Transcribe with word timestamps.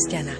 každého 0.00 0.39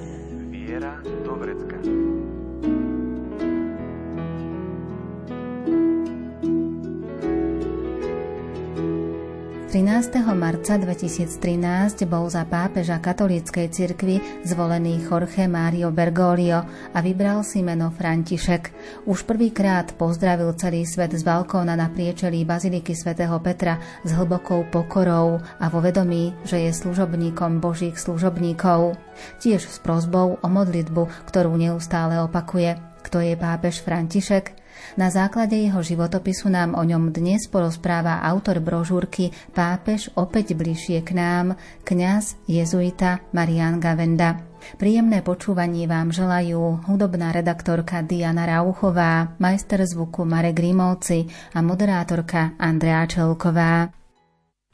13. 10.10 10.26
marca 10.34 10.74
2013 10.74 12.02
bol 12.10 12.26
za 12.26 12.42
pápeža 12.42 12.98
katolíckej 12.98 13.70
cirkvi 13.70 14.18
zvolený 14.42 15.06
Jorge 15.06 15.46
Mario 15.46 15.94
Bergoglio 15.94 16.66
a 16.66 16.98
vybral 16.98 17.46
si 17.46 17.62
meno 17.62 17.94
František. 17.94 18.74
Už 19.06 19.22
prvýkrát 19.22 19.94
pozdravil 19.94 20.50
celý 20.58 20.82
svet 20.82 21.14
z 21.14 21.22
balkóna 21.22 21.78
na 21.78 21.86
priečelí 21.86 22.42
Baziliky 22.42 22.90
svätého 22.90 23.38
Petra 23.38 23.78
s 24.02 24.10
hlbokou 24.10 24.66
pokorou 24.74 25.38
a 25.62 25.70
vo 25.70 25.78
vedomí, 25.78 26.34
že 26.42 26.58
je 26.58 26.74
služobníkom 26.74 27.62
Božích 27.62 27.94
služobníkov. 27.94 28.98
Tiež 29.38 29.62
s 29.62 29.78
prozbou 29.78 30.42
o 30.42 30.48
modlitbu, 30.50 31.30
ktorú 31.30 31.54
neustále 31.54 32.18
opakuje. 32.18 32.74
Kto 33.06 33.22
je 33.22 33.38
pápež 33.38 33.78
František? 33.86 34.59
Na 34.96 35.08
základe 35.08 35.56
jeho 35.56 35.82
životopisu 35.82 36.48
nám 36.48 36.74
o 36.74 36.82
ňom 36.82 37.14
dnes 37.14 37.46
porozpráva 37.46 38.22
autor 38.24 38.60
brožúrky 38.64 39.32
Pápež 39.52 40.10
opäť 40.14 40.54
bližšie 40.56 41.02
k 41.04 41.10
nám, 41.16 41.46
kňaz 41.84 42.36
jezuita 42.46 43.24
Marian 43.32 43.78
Gavenda. 43.78 44.42
Príjemné 44.76 45.24
počúvanie 45.24 45.88
vám 45.88 46.12
želajú 46.12 46.84
hudobná 46.84 47.32
redaktorka 47.32 48.04
Diana 48.04 48.44
Rauchová, 48.44 49.32
majster 49.40 49.80
zvuku 49.88 50.28
Marek 50.28 50.60
Grimovci 50.60 51.24
a 51.56 51.64
moderátorka 51.64 52.60
Andrea 52.60 53.08
Čelková. 53.08 53.88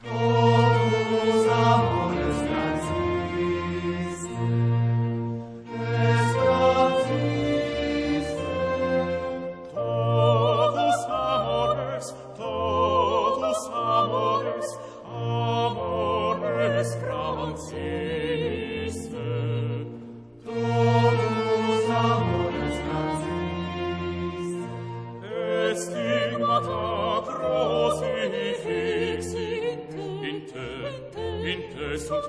Oh. 0.06 0.85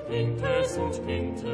Spinte 0.08 0.62
sunt 0.64 0.94
spinte 0.94 1.48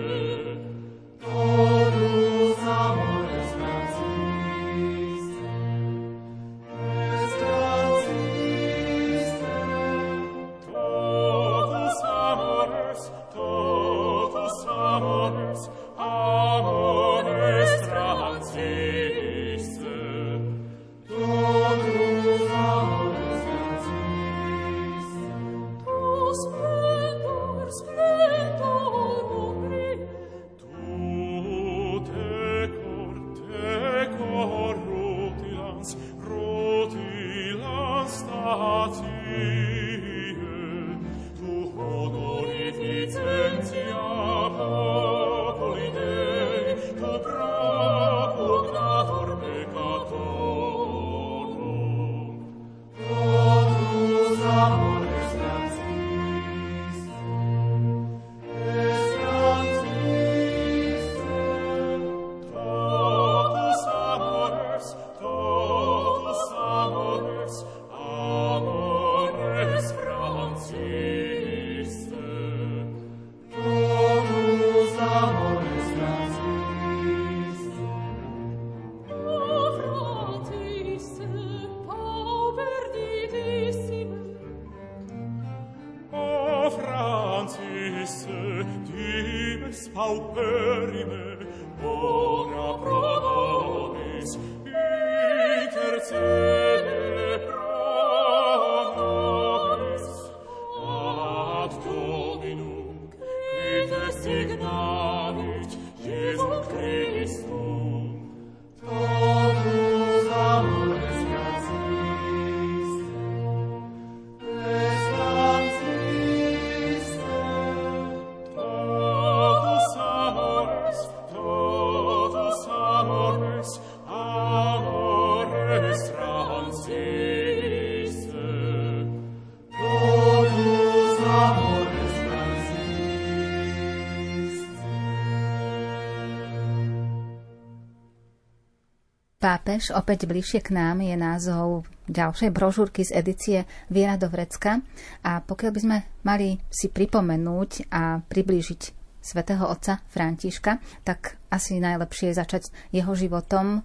Pápež 139.75 139.91
opäť 139.91 140.31
bližšie 140.31 140.63
k 140.63 140.71
nám 140.71 141.03
je 141.03 141.19
názov 141.19 141.83
ďalšej 142.07 142.55
brožúrky 142.55 143.03
z 143.03 143.11
edície 143.11 143.59
Viera 143.91 144.15
do 144.15 144.31
Vrecka. 144.31 144.79
A 145.27 145.43
pokiaľ 145.43 145.71
by 145.75 145.81
sme 145.83 145.99
mali 146.23 146.63
si 146.71 146.87
pripomenúť 146.87 147.91
a 147.91 148.23
priblížiť 148.23 148.81
svätého 149.19 149.67
otca 149.67 149.99
Františka, 150.15 150.79
tak 151.03 151.43
asi 151.51 151.83
najlepšie 151.83 152.31
je 152.31 152.39
začať 152.39 152.63
jeho 152.95 153.19
životom, 153.19 153.83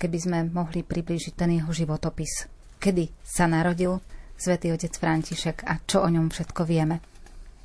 keby 0.00 0.16
sme 0.16 0.38
mohli 0.48 0.80
priblížiť 0.80 1.36
ten 1.36 1.60
jeho 1.60 1.76
životopis. 1.76 2.48
Kedy 2.80 3.12
sa 3.20 3.44
narodil 3.44 4.00
svätý 4.32 4.72
otec 4.72 4.96
František 4.96 5.68
a 5.68 5.76
čo 5.84 6.00
o 6.00 6.08
ňom 6.08 6.32
všetko 6.32 6.64
vieme? 6.64 7.04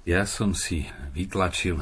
Ja 0.04 0.27
som 0.27 0.51
si 0.51 0.83
vytlačil 1.15 1.80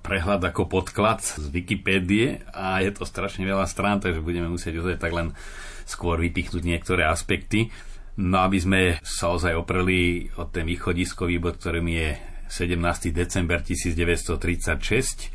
prehľad 0.00 0.40
ako 0.42 0.66
podklad 0.66 1.20
z 1.20 1.46
Wikipédie 1.52 2.42
a 2.50 2.80
je 2.80 2.90
to 2.92 3.04
strašne 3.04 3.44
veľa 3.44 3.68
strán, 3.68 4.00
takže 4.00 4.24
budeme 4.24 4.48
musieť 4.48 4.80
ozaj 4.80 4.96
tak 5.00 5.12
len 5.12 5.36
skôr 5.84 6.20
vypichnúť 6.20 6.64
niektoré 6.64 7.06
aspekty. 7.06 7.72
No 8.20 8.44
aby 8.44 8.58
sme 8.60 8.80
sa 9.00 9.32
ozaj 9.32 9.56
opreli 9.56 10.28
o 10.36 10.44
ten 10.44 10.66
východiskový 10.68 11.40
bod, 11.40 11.56
ktorým 11.56 11.88
je 11.88 12.08
17. 12.50 13.14
december 13.14 13.62
1936, 13.62 15.30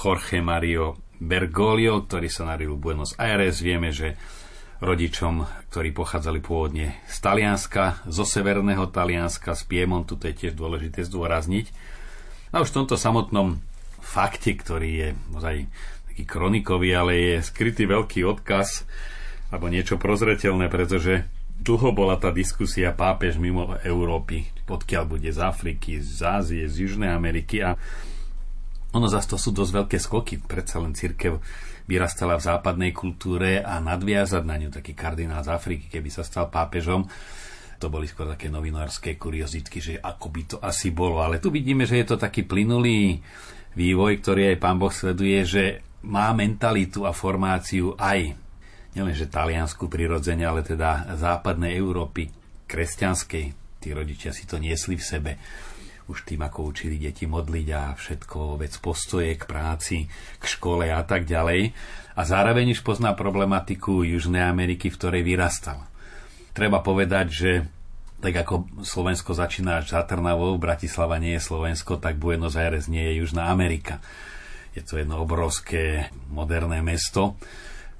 Jorge 0.00 0.38
Mario 0.40 0.96
Bergoglio, 1.20 2.06
ktorý 2.08 2.28
sa 2.32 2.48
narodil 2.48 2.78
v 2.78 2.80
Buenos 2.80 3.12
Aires. 3.20 3.60
Vieme, 3.60 3.92
že 3.92 4.16
rodičom, 4.80 5.44
ktorí 5.68 5.92
pochádzali 5.92 6.40
pôvodne 6.40 6.96
z 7.04 7.16
Talianska, 7.20 8.00
zo 8.08 8.24
severného 8.24 8.88
Talianska, 8.88 9.52
z 9.52 9.62
Piemontu, 9.68 10.16
to 10.16 10.32
je 10.32 10.34
tiež 10.46 10.56
dôležité 10.56 11.04
zdôrazniť. 11.04 11.68
A 12.50 12.64
už 12.64 12.72
v 12.72 12.76
tomto 12.82 12.96
samotnom 12.96 13.60
fakte, 14.02 14.56
ktorý 14.56 14.90
je 14.90 15.08
ozaj 15.36 15.56
taký 16.10 16.24
kronikový, 16.26 16.90
ale 16.96 17.12
je 17.16 17.34
skrytý 17.46 17.86
veľký 17.86 18.26
odkaz 18.26 18.84
alebo 19.50 19.70
niečo 19.70 19.98
prozretelné, 19.98 20.70
pretože 20.70 21.26
dlho 21.60 21.92
bola 21.92 22.16
tá 22.16 22.32
diskusia 22.32 22.94
pápež 22.94 23.36
mimo 23.36 23.76
Európy, 23.84 24.48
odkiaľ 24.66 25.04
bude 25.04 25.30
z 25.30 25.40
Afriky, 25.42 26.00
z 26.00 26.20
Ázie, 26.22 26.64
z 26.66 26.88
Južnej 26.88 27.12
Ameriky 27.12 27.60
a 27.60 27.76
ono 28.90 29.06
zase 29.06 29.30
to 29.30 29.38
sú 29.38 29.54
dosť 29.54 29.72
veľké 29.84 29.98
skoky, 30.02 30.34
predsa 30.42 30.82
len 30.82 30.98
církev 30.98 31.38
vyrastala 31.86 32.38
v 32.38 32.46
západnej 32.46 32.90
kultúre 32.90 33.62
a 33.62 33.78
nadviazať 33.78 34.42
na 34.42 34.58
ňu 34.58 34.70
taký 34.74 34.98
kardinál 34.98 35.46
z 35.46 35.54
Afriky, 35.54 35.86
keby 35.90 36.10
sa 36.10 36.26
stal 36.26 36.50
pápežom, 36.50 37.06
to 37.80 37.86
boli 37.88 38.04
skôr 38.04 38.28
také 38.28 38.52
novinárske 38.52 39.16
kuriozitky, 39.16 39.78
že 39.80 39.94
ako 39.96 40.26
by 40.28 40.42
to 40.44 40.56
asi 40.60 40.92
bolo. 40.92 41.24
Ale 41.24 41.40
tu 41.40 41.48
vidíme, 41.48 41.88
že 41.88 41.96
je 41.96 42.06
to 42.12 42.20
taký 42.20 42.44
plynulý 42.44 43.24
vývoj, 43.74 44.22
ktorý 44.22 44.54
aj 44.54 44.62
pán 44.62 44.76
Boh 44.78 44.92
sleduje, 44.92 45.38
že 45.46 45.64
má 46.06 46.32
mentalitu 46.32 47.04
a 47.04 47.12
formáciu 47.12 47.94
aj 48.00 48.34
nielenže 48.96 49.30
taliansku 49.30 49.86
prirodzene, 49.86 50.42
ale 50.42 50.66
teda 50.66 51.14
západnej 51.14 51.78
Európy, 51.78 52.32
kresťanskej. 52.66 53.44
Tí 53.80 53.88
rodičia 53.96 54.34
si 54.34 54.44
to 54.44 54.60
niesli 54.60 54.98
v 54.98 55.04
sebe 55.04 55.32
už 56.10 56.26
tým, 56.26 56.42
ako 56.42 56.74
učili 56.74 56.98
deti 56.98 57.30
modliť 57.30 57.68
a 57.70 57.94
všetko, 57.94 58.58
vec 58.58 58.74
postoje 58.82 59.38
k 59.38 59.46
práci, 59.46 60.10
k 60.10 60.44
škole 60.44 60.90
a 60.90 61.06
tak 61.06 61.22
ďalej. 61.22 61.70
A 62.18 62.20
zároveň 62.26 62.74
už 62.74 62.82
pozná 62.82 63.14
problematiku 63.14 64.02
Južnej 64.02 64.42
Ameriky, 64.42 64.90
v 64.90 64.98
ktorej 64.98 65.22
vyrastal. 65.22 65.86
Treba 66.50 66.82
povedať, 66.82 67.26
že 67.30 67.52
tak 68.20 68.36
ako 68.36 68.84
Slovensko 68.84 69.32
začína 69.32 69.80
až 69.80 69.96
za 69.96 70.04
Trnavou, 70.04 70.52
Bratislava 70.60 71.16
nie 71.16 71.40
je 71.40 71.42
Slovensko, 71.42 71.96
tak 71.96 72.20
Buenos 72.20 72.54
Aires 72.54 72.86
nie 72.86 73.00
je 73.10 73.24
Južná 73.24 73.48
Amerika. 73.48 74.04
Je 74.76 74.84
to 74.84 75.00
jedno 75.00 75.24
obrovské 75.24 76.12
moderné 76.30 76.84
mesto. 76.84 77.40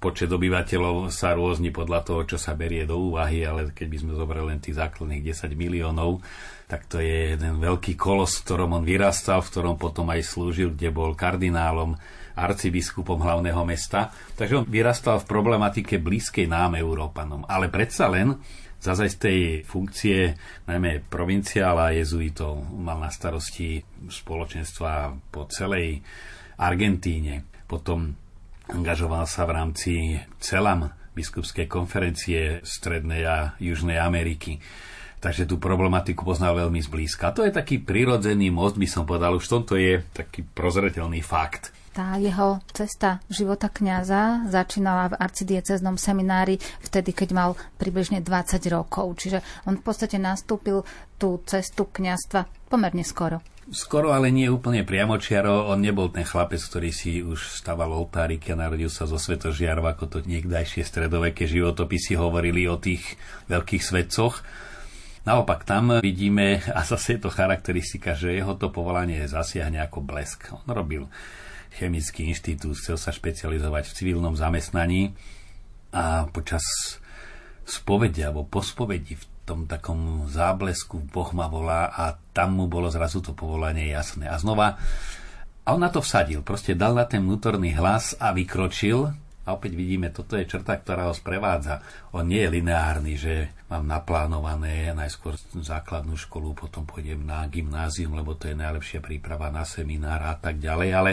Počet 0.01 0.33
obyvateľov 0.33 1.13
sa 1.13 1.37
rôzni 1.37 1.69
podľa 1.69 2.01
toho, 2.05 2.21
čo 2.25 2.37
sa 2.41 2.57
berie 2.57 2.89
do 2.89 2.97
úvahy, 2.97 3.45
ale 3.45 3.73
keď 3.73 3.87
by 3.89 3.97
sme 4.01 4.13
zobrali 4.17 4.57
len 4.57 4.61
tých 4.61 4.81
základných 4.81 5.25
10 5.25 5.53
miliónov, 5.53 6.25
tak 6.71 6.87
to 6.87 7.03
je 7.03 7.37
jeden 7.37 7.61
veľký 7.61 7.99
kolos, 7.99 8.41
v 8.41 8.45
ktorom 8.47 8.81
on 8.81 8.85
vyrastal, 8.87 9.43
v 9.43 9.51
ktorom 9.51 9.77
potom 9.77 10.09
aj 10.09 10.23
slúžil, 10.25 10.73
kde 10.73 10.89
bol 10.89 11.13
kardinálom, 11.13 11.99
arcibiskupom 12.33 13.21
hlavného 13.21 13.61
mesta. 13.67 14.15
Takže 14.39 14.63
on 14.63 14.67
vyrastal 14.71 15.21
v 15.21 15.29
problematike 15.29 16.01
blízkej 16.01 16.49
nám, 16.49 16.79
Európanom. 16.79 17.45
Ale 17.45 17.69
predsa 17.69 18.09
len 18.09 18.39
zase 18.81 19.13
z 19.13 19.17
tej 19.17 19.41
funkcie 19.63 20.35
najmä 20.65 21.05
provinciála 21.07 21.93
jezuitov 21.95 22.65
mal 22.65 22.99
na 22.99 23.13
starosti 23.13 23.85
spoločenstva 24.09 25.15
po 25.29 25.45
celej 25.53 26.01
Argentíne. 26.61 27.45
Potom 27.69 28.17
angažoval 28.69 29.29
sa 29.29 29.45
v 29.45 29.55
rámci 29.55 29.93
CELAM, 30.41 30.91
biskupskej 31.13 31.69
konferencie 31.69 32.65
Strednej 32.65 33.23
a 33.29 33.37
Južnej 33.61 34.01
Ameriky 34.01 34.59
takže 35.21 35.45
tú 35.45 35.61
problematiku 35.61 36.25
poznal 36.25 36.57
veľmi 36.57 36.81
zblízka. 36.81 37.37
To 37.37 37.45
je 37.45 37.53
taký 37.53 37.85
prirodzený 37.85 38.49
most, 38.49 38.81
by 38.81 38.89
som 38.89 39.05
povedal, 39.05 39.37
už 39.37 39.47
v 39.47 39.53
tomto 39.53 39.75
je 39.77 40.01
taký 40.17 40.43
prozretelný 40.43 41.21
fakt. 41.21 41.77
Tá 42.01 42.17
jeho 42.17 42.65
cesta 42.73 43.21
života 43.29 43.69
kňaza 43.69 44.49
začínala 44.49 45.13
v 45.13 45.21
arcidieceznom 45.21 46.01
seminári 46.01 46.57
vtedy, 46.81 47.13
keď 47.13 47.29
mal 47.37 47.51
približne 47.77 48.25
20 48.25 48.57
rokov. 48.73 49.21
Čiže 49.21 49.45
on 49.69 49.77
v 49.77 49.85
podstate 49.85 50.17
nastúpil 50.17 50.81
tú 51.21 51.45
cestu 51.45 51.85
kňazstva 51.93 52.73
pomerne 52.73 53.05
skoro. 53.05 53.45
Skoro, 53.69 54.17
ale 54.17 54.33
nie 54.33 54.49
úplne 54.49 54.81
priamočiaro. 54.81 55.69
On 55.69 55.77
nebol 55.77 56.09
ten 56.09 56.25
chlapec, 56.25 56.65
ktorý 56.65 56.89
si 56.89 57.21
už 57.21 57.61
staval 57.61 57.93
oltáriky 57.93 58.57
a 58.57 58.61
narodil 58.65 58.89
sa 58.89 59.05
zo 59.05 59.21
svetožiarov, 59.21 59.85
ako 59.85 60.05
to 60.09 60.19
niekdajšie 60.25 60.81
stredoveké 60.89 61.45
životopisy 61.45 62.17
hovorili 62.17 62.65
o 62.65 62.81
tých 62.81 63.21
veľkých 63.53 63.83
svetcoch 63.85 64.41
Naopak 65.21 65.69
tam 65.69 66.01
vidíme, 66.01 66.65
a 66.73 66.81
zase 66.81 67.21
je 67.21 67.29
to 67.29 67.31
charakteristika, 67.31 68.17
že 68.17 68.41
jeho 68.41 68.57
to 68.57 68.73
povolanie 68.73 69.29
zasiahne 69.29 69.85
ako 69.85 70.01
blesk. 70.01 70.49
On 70.57 70.65
robil 70.73 71.05
chemický 71.75 72.31
inštitút, 72.31 72.77
chcel 72.79 72.99
sa 72.99 73.15
špecializovať 73.15 73.91
v 73.91 73.97
civilnom 73.97 74.35
zamestnaní 74.35 75.15
a 75.91 76.27
počas 76.31 76.63
spovede 77.67 78.27
alebo 78.27 78.47
po 78.47 78.63
spovedi 78.63 79.15
v 79.15 79.25
tom 79.47 79.67
takom 79.67 80.31
záblesku 80.31 81.03
Boh 81.11 81.31
ma 81.35 81.51
volá 81.51 81.91
a 81.91 82.15
tam 82.31 82.59
mu 82.59 82.71
bolo 82.71 82.87
zrazu 82.87 83.19
to 83.19 83.35
povolanie 83.35 83.91
jasné. 83.91 84.31
A 84.31 84.39
znova, 84.39 84.79
a 85.67 85.69
on 85.75 85.83
na 85.83 85.91
to 85.91 86.03
vsadil, 86.03 86.47
proste 86.47 86.79
dal 86.79 86.95
na 86.95 87.07
ten 87.07 87.23
vnútorný 87.23 87.75
hlas 87.75 88.15
a 88.19 88.31
vykročil 88.31 89.11
a 89.41 89.49
opäť 89.59 89.75
vidíme, 89.75 90.15
toto 90.15 90.39
je 90.39 90.47
črta, 90.47 90.79
ktorá 90.79 91.11
ho 91.11 91.15
sprevádza. 91.17 91.83
On 92.15 92.23
nie 92.23 92.47
je 92.47 92.55
lineárny, 92.55 93.19
že 93.19 93.51
mám 93.67 93.83
naplánované 93.83 94.95
najskôr 94.95 95.35
základnú 95.59 96.15
školu, 96.15 96.55
potom 96.55 96.87
pôjdem 96.87 97.27
na 97.27 97.43
gymnázium, 97.51 98.15
lebo 98.15 98.39
to 98.39 98.47
je 98.47 98.55
najlepšia 98.55 99.03
príprava 99.03 99.51
na 99.51 99.67
seminár 99.67 100.23
a 100.23 100.39
tak 100.39 100.63
ďalej, 100.63 100.91
ale 100.95 101.13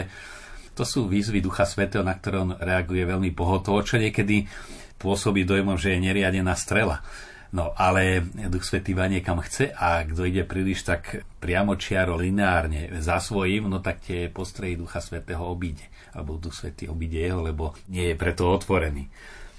to 0.78 0.86
sú 0.86 1.10
výzvy 1.10 1.42
Ducha 1.42 1.66
Svetého, 1.66 2.06
na 2.06 2.14
ktoré 2.14 2.38
on 2.38 2.54
reaguje 2.54 3.02
veľmi 3.02 3.34
pohotovo, 3.34 3.82
čo 3.82 3.98
niekedy 3.98 4.46
pôsobí 4.94 5.42
dojmom, 5.42 5.74
že 5.74 5.98
je 5.98 6.06
neriadená 6.06 6.54
strela. 6.54 7.02
No 7.50 7.72
ale 7.74 8.22
Duch 8.46 8.62
Svetý 8.62 8.94
va 8.94 9.08
niekam 9.10 9.40
chce 9.40 9.72
a 9.74 10.04
kto 10.04 10.28
ide 10.28 10.44
príliš 10.44 10.84
tak 10.84 11.24
priamo 11.40 11.80
čiaro 11.80 12.14
lineárne 12.14 12.92
za 13.00 13.18
svojím, 13.18 13.72
no 13.72 13.82
tak 13.82 14.04
tie 14.04 14.30
postrehy 14.30 14.78
Ducha 14.78 15.02
Svetého 15.02 15.42
obíde 15.42 15.88
alebo 16.14 16.38
Duch 16.38 16.54
Svetý 16.54 16.86
obíde 16.86 17.18
jeho, 17.18 17.42
lebo 17.42 17.74
nie 17.90 18.12
je 18.12 18.20
preto 18.20 18.46
otvorený. 18.46 19.08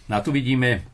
No 0.07 0.13
a 0.15 0.23
tu 0.23 0.29
vidíme, 0.29 0.85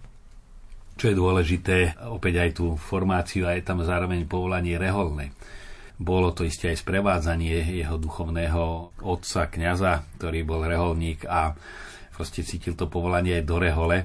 čo 0.96 1.12
je 1.12 1.20
dôležité, 1.20 2.00
opäť 2.08 2.48
aj 2.48 2.50
tú 2.56 2.80
formáciu 2.80 3.44
a 3.46 3.60
je 3.60 3.64
tam 3.68 3.84
zároveň 3.84 4.24
povolanie 4.24 4.80
reholné. 4.80 5.36
Bolo 5.96 6.36
to 6.36 6.44
isté 6.44 6.76
aj 6.76 6.84
sprevádzanie 6.84 7.80
jeho 7.80 7.96
duchovného 7.96 8.96
otca, 9.00 9.48
kňaza, 9.48 10.20
ktorý 10.20 10.44
bol 10.44 10.68
reholník 10.68 11.24
a 11.24 11.56
proste 12.12 12.44
cítil 12.44 12.76
to 12.76 12.92
povolanie 12.92 13.40
aj 13.40 13.44
do 13.48 13.58
rehole. 13.60 13.98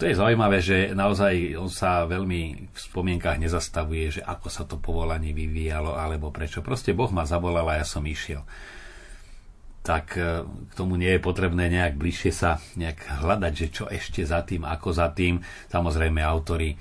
To 0.00 0.08
je 0.08 0.16
zaujímavé, 0.16 0.64
že 0.64 0.96
naozaj 0.96 1.60
on 1.60 1.68
sa 1.68 2.08
veľmi 2.08 2.72
v 2.72 2.78
spomienkach 2.78 3.36
nezastavuje, 3.36 4.20
že 4.20 4.22
ako 4.24 4.48
sa 4.48 4.64
to 4.64 4.80
povolanie 4.80 5.36
vyvíjalo 5.36 5.92
alebo 5.92 6.32
prečo. 6.32 6.64
Proste 6.64 6.96
Boh 6.96 7.12
ma 7.12 7.28
zavolal 7.28 7.68
a 7.68 7.80
ja 7.80 7.86
som 7.88 8.00
išiel 8.04 8.40
tak 9.80 10.12
e, 10.16 10.44
k 10.44 10.72
tomu 10.76 11.00
nie 11.00 11.16
je 11.16 11.24
potrebné 11.24 11.72
nejak 11.72 11.96
bližšie 11.96 12.32
sa 12.32 12.60
nejak 12.76 13.24
hľadať, 13.24 13.52
že 13.56 13.66
čo 13.72 13.84
ešte 13.88 14.20
za 14.28 14.44
tým, 14.44 14.68
ako 14.68 14.92
za 14.92 15.08
tým. 15.10 15.40
Samozrejme, 15.72 16.20
autory 16.20 16.76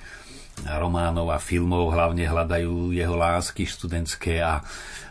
románov 0.66 1.32
a 1.32 1.40
filmov 1.40 1.96
hlavne 1.96 2.28
hľadajú 2.28 2.92
jeho 2.92 3.16
lásky 3.16 3.64
študentské 3.64 4.44
a 4.44 4.60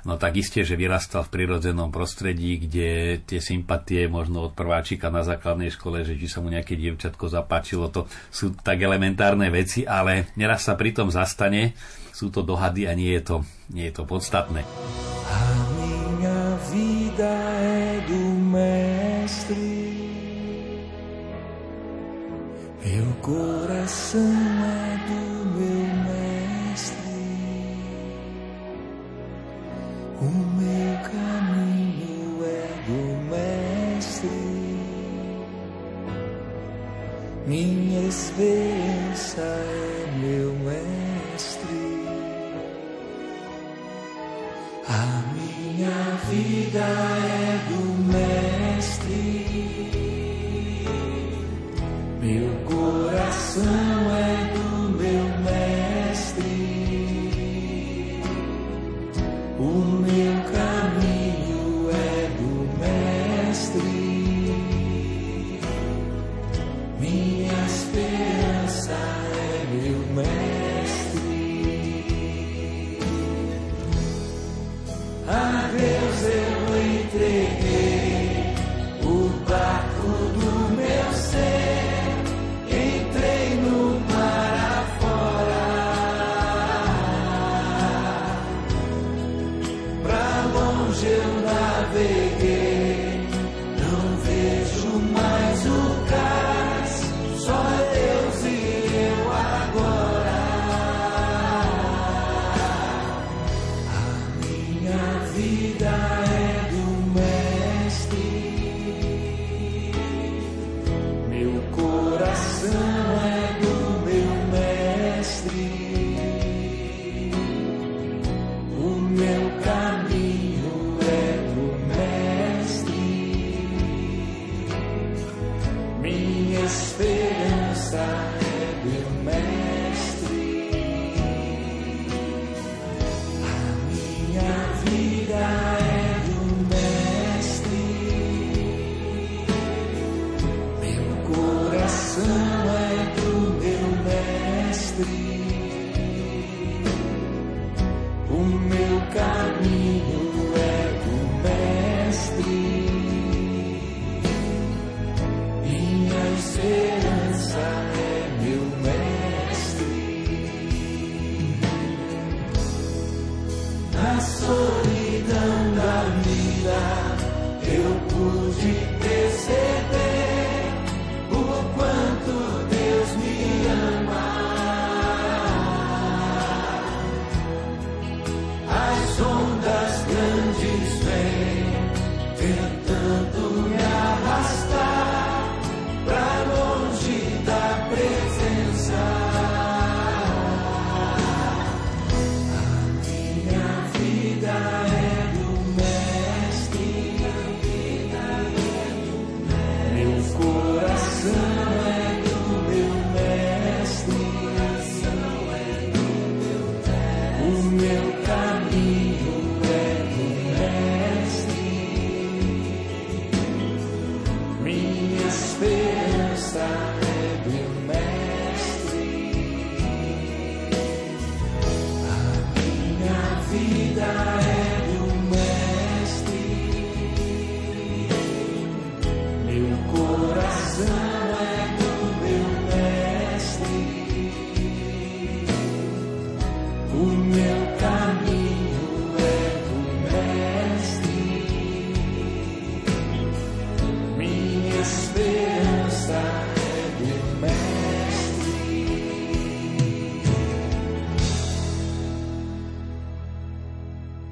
no 0.05 0.21
tak 0.21 0.37
isté, 0.37 0.64
že 0.64 0.76
vyrastal 0.76 1.25
v 1.25 1.33
prirodzenom 1.33 1.88
prostredí, 1.88 2.61
kde 2.61 3.21
tie 3.25 3.40
sympatie 3.40 4.09
možno 4.09 4.50
od 4.50 4.52
prváčika 4.52 5.09
na 5.09 5.25
základnej 5.25 5.73
škole, 5.73 6.05
že 6.05 6.21
či 6.21 6.28
sa 6.28 6.45
mu 6.45 6.52
nejaké 6.52 6.76
dievčatko 6.76 7.28
zapáčilo, 7.33 7.88
to 7.88 8.05
sú 8.28 8.52
tak 8.61 8.81
elementárne 8.83 9.49
veci, 9.49 9.88
ale 9.88 10.33
neraz 10.37 10.69
sa 10.69 10.76
pritom 10.76 11.09
zastane, 11.09 11.73
sú 12.12 12.28
to 12.28 12.45
dohady 12.45 12.90
a 12.90 12.93
nie 12.93 13.14
je 13.17 13.23
to, 13.25 13.37
nie 13.73 13.88
je 13.88 13.95
to 13.95 14.05
podstatné. 14.05 14.67
Meu 22.85 23.04
coração 23.20 24.20
é 24.20 24.97
do 25.08 25.47
meu 25.50 25.77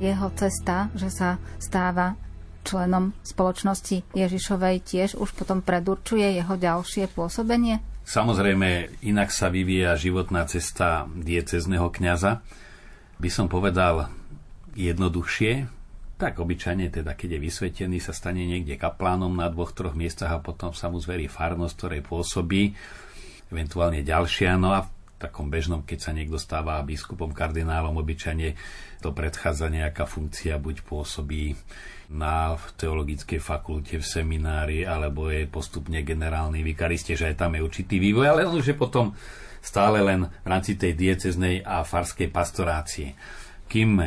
jeho 0.07 0.29
cesta, 0.39 0.93
že 0.95 1.11
sa 1.11 1.43
stáva 1.59 2.15
členom 2.67 3.15
spoločnosti 3.23 4.03
Ježišovej 4.15 4.77
tiež 4.83 5.11
už 5.19 5.31
potom 5.39 5.63
predurčuje 5.63 6.39
jeho 6.39 6.59
ďalšie 6.59 7.07
pôsobenie? 7.15 7.79
Samozrejme, 8.07 9.03
inak 9.03 9.35
sa 9.35 9.51
vyvíja 9.51 9.99
životná 9.99 10.47
cesta 10.47 11.11
diecezneho 11.11 11.91
kňaza. 11.91 12.43
By 13.19 13.31
som 13.31 13.51
povedal 13.51 14.11
jednoduchšie, 14.79 15.67
tak 16.17 16.41
obyčajne 16.41 16.89
teda, 16.89 17.13
keď 17.13 17.37
je 17.37 17.45
vysvetený, 17.45 17.97
sa 18.01 18.17
stane 18.17 18.47
niekde 18.47 18.81
kaplánom 18.81 19.35
na 19.35 19.51
dvoch, 19.53 19.75
troch 19.75 19.93
miestach 19.93 20.33
a 20.33 20.41
potom 20.41 20.73
sa 20.73 20.89
mu 20.89 20.97
zverí 20.97 21.29
farnosť, 21.29 21.75
ktorej 21.77 22.03
pôsobí, 22.07 22.73
eventuálne 23.53 24.01
ďalšia. 24.01 24.57
No 24.57 24.73
a 24.73 24.87
takom 25.17 25.49
bežnom, 25.49 25.81
keď 25.83 25.99
sa 25.99 26.13
niekto 26.13 26.37
stáva 26.37 26.81
biskupom, 26.85 27.33
kardinálom, 27.33 27.97
obyčajne 27.97 28.53
to 29.01 29.13
predchádza 29.17 29.73
nejaká 29.73 30.05
funkcia, 30.05 30.61
buď 30.61 30.85
pôsobí 30.85 31.57
na 32.13 32.55
teologickej 32.79 33.41
fakulte, 33.43 33.99
v 33.99 34.07
seminári, 34.07 34.87
alebo 34.87 35.33
je 35.33 35.49
postupne 35.51 35.99
generálny 36.05 36.63
vikariste, 36.63 37.19
že 37.19 37.35
aj 37.35 37.41
tam 37.43 37.57
je 37.59 37.65
určitý 37.65 37.97
vývoj, 37.99 38.27
ale 38.31 38.41
už 38.47 38.73
je 38.73 38.77
potom 38.77 39.17
stále 39.65 39.99
len 40.05 40.31
v 40.31 40.47
rámci 40.47 40.79
tej 40.79 40.95
dieceznej 40.95 41.67
a 41.67 41.83
farskej 41.83 42.31
pastorácie. 42.31 43.19
Kým 43.67 43.99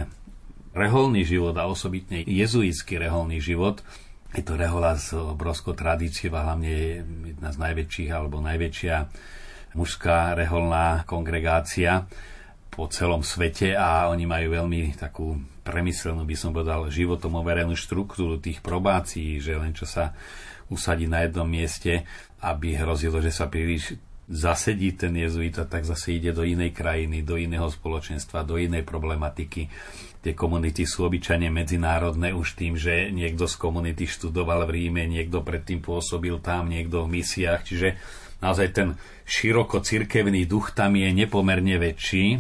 reholný 0.72 1.28
život 1.28 1.58
a 1.60 1.68
osobitne 1.68 2.24
jezuitský 2.24 3.02
reholný 3.02 3.44
život 3.44 3.84
je 4.30 4.46
to 4.46 4.54
rehola 4.54 4.94
s 4.94 5.12
obrovskou 5.18 5.74
tradíciou 5.74 6.38
a 6.38 6.54
hlavne 6.54 7.02
jedna 7.34 7.50
z 7.50 7.58
najväčších 7.58 8.10
alebo 8.14 8.38
najväčšia 8.46 8.96
mužská 9.74 10.34
reholná 10.34 11.04
kongregácia 11.06 12.10
po 12.70 12.88
celom 12.88 13.26
svete 13.26 13.76
a 13.76 14.08
oni 14.10 14.24
majú 14.24 14.56
veľmi 14.56 14.96
takú 14.96 15.36
premyslenú, 15.68 16.26
by 16.26 16.36
som 16.38 16.56
povedal, 16.56 16.90
životom 16.90 17.38
overenú 17.38 17.78
štruktúru 17.78 18.42
tých 18.42 18.64
probácií, 18.64 19.38
že 19.38 19.54
len 19.60 19.76
čo 19.76 19.86
sa 19.86 20.18
usadí 20.70 21.06
na 21.10 21.26
jednom 21.26 21.46
mieste, 21.46 22.06
aby 22.40 22.78
hrozilo, 22.78 23.20
že 23.20 23.34
sa 23.34 23.50
príliš 23.50 23.98
zasedí 24.30 24.94
ten 24.94 25.18
jezuita, 25.18 25.66
tak 25.66 25.90
zase 25.90 26.22
ide 26.22 26.30
do 26.30 26.46
inej 26.46 26.78
krajiny, 26.78 27.26
do 27.26 27.34
iného 27.34 27.66
spoločenstva, 27.66 28.46
do 28.46 28.62
inej 28.62 28.86
problematiky. 28.86 29.66
Tie 30.22 30.34
komunity 30.38 30.86
sú 30.86 31.10
obyčajne 31.10 31.50
medzinárodné 31.50 32.30
už 32.38 32.54
tým, 32.54 32.78
že 32.78 33.10
niekto 33.10 33.50
z 33.50 33.58
komunity 33.58 34.06
študoval 34.06 34.70
v 34.70 34.74
Ríme, 34.78 35.10
niekto 35.10 35.42
predtým 35.42 35.82
pôsobil 35.82 36.38
tam, 36.46 36.70
niekto 36.70 37.10
v 37.10 37.20
misiách, 37.20 37.62
čiže 37.66 37.98
naozaj 38.40 38.68
ten 38.72 38.88
široko 39.28 39.84
cirkevný 39.84 40.48
duch 40.50 40.72
tam 40.74 40.96
je 40.96 41.12
nepomerne 41.12 41.76
väčší, 41.78 42.40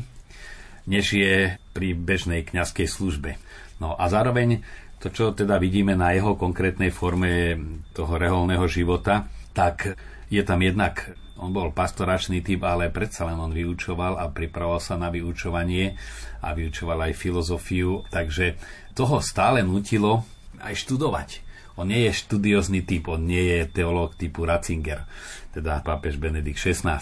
než 0.89 1.05
je 1.13 1.55
pri 1.75 1.93
bežnej 1.93 2.47
kňazskej 2.47 2.87
službe. 2.89 3.37
No 3.79 3.95
a 3.95 4.09
zároveň 4.09 4.65
to, 4.99 5.07
čo 5.13 5.31
teda 5.31 5.55
vidíme 5.61 5.95
na 5.95 6.11
jeho 6.11 6.35
konkrétnej 6.35 6.91
forme 6.91 7.55
toho 7.95 8.19
reholného 8.19 8.67
života, 8.67 9.31
tak 9.55 9.95
je 10.27 10.43
tam 10.43 10.59
jednak, 10.59 11.15
on 11.39 11.55
bol 11.55 11.71
pastoračný 11.71 12.43
typ, 12.43 12.67
ale 12.67 12.91
predsa 12.91 13.23
len 13.23 13.39
on 13.39 13.55
vyučoval 13.55 14.19
a 14.19 14.27
pripravoval 14.27 14.83
sa 14.83 14.99
na 14.99 15.07
vyučovanie 15.07 15.95
a 16.43 16.51
vyučoval 16.51 17.09
aj 17.09 17.13
filozofiu, 17.15 18.03
takže 18.11 18.59
toho 18.91 19.23
stále 19.23 19.63
nutilo 19.63 20.27
aj 20.59 20.75
študovať. 20.75 21.48
On 21.79 21.88
nie 21.88 22.12
je 22.12 22.19
štúdiozný 22.27 22.83
typ, 22.83 23.07
on 23.07 23.24
nie 23.24 23.39
je 23.39 23.59
teológ 23.71 24.19
typu 24.19 24.43
Ratzinger 24.43 25.07
teda 25.53 25.81
pápež 25.81 26.21
Benedikt 26.21 26.62
XVI. 26.62 27.01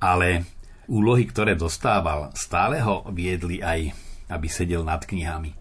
Ale 0.00 0.44
úlohy, 0.86 1.24
ktoré 1.24 1.56
dostával, 1.56 2.30
stále 2.36 2.80
ho 2.84 3.08
viedli 3.08 3.64
aj, 3.64 3.90
aby 4.28 4.46
sedel 4.48 4.84
nad 4.84 5.00
knihami, 5.04 5.52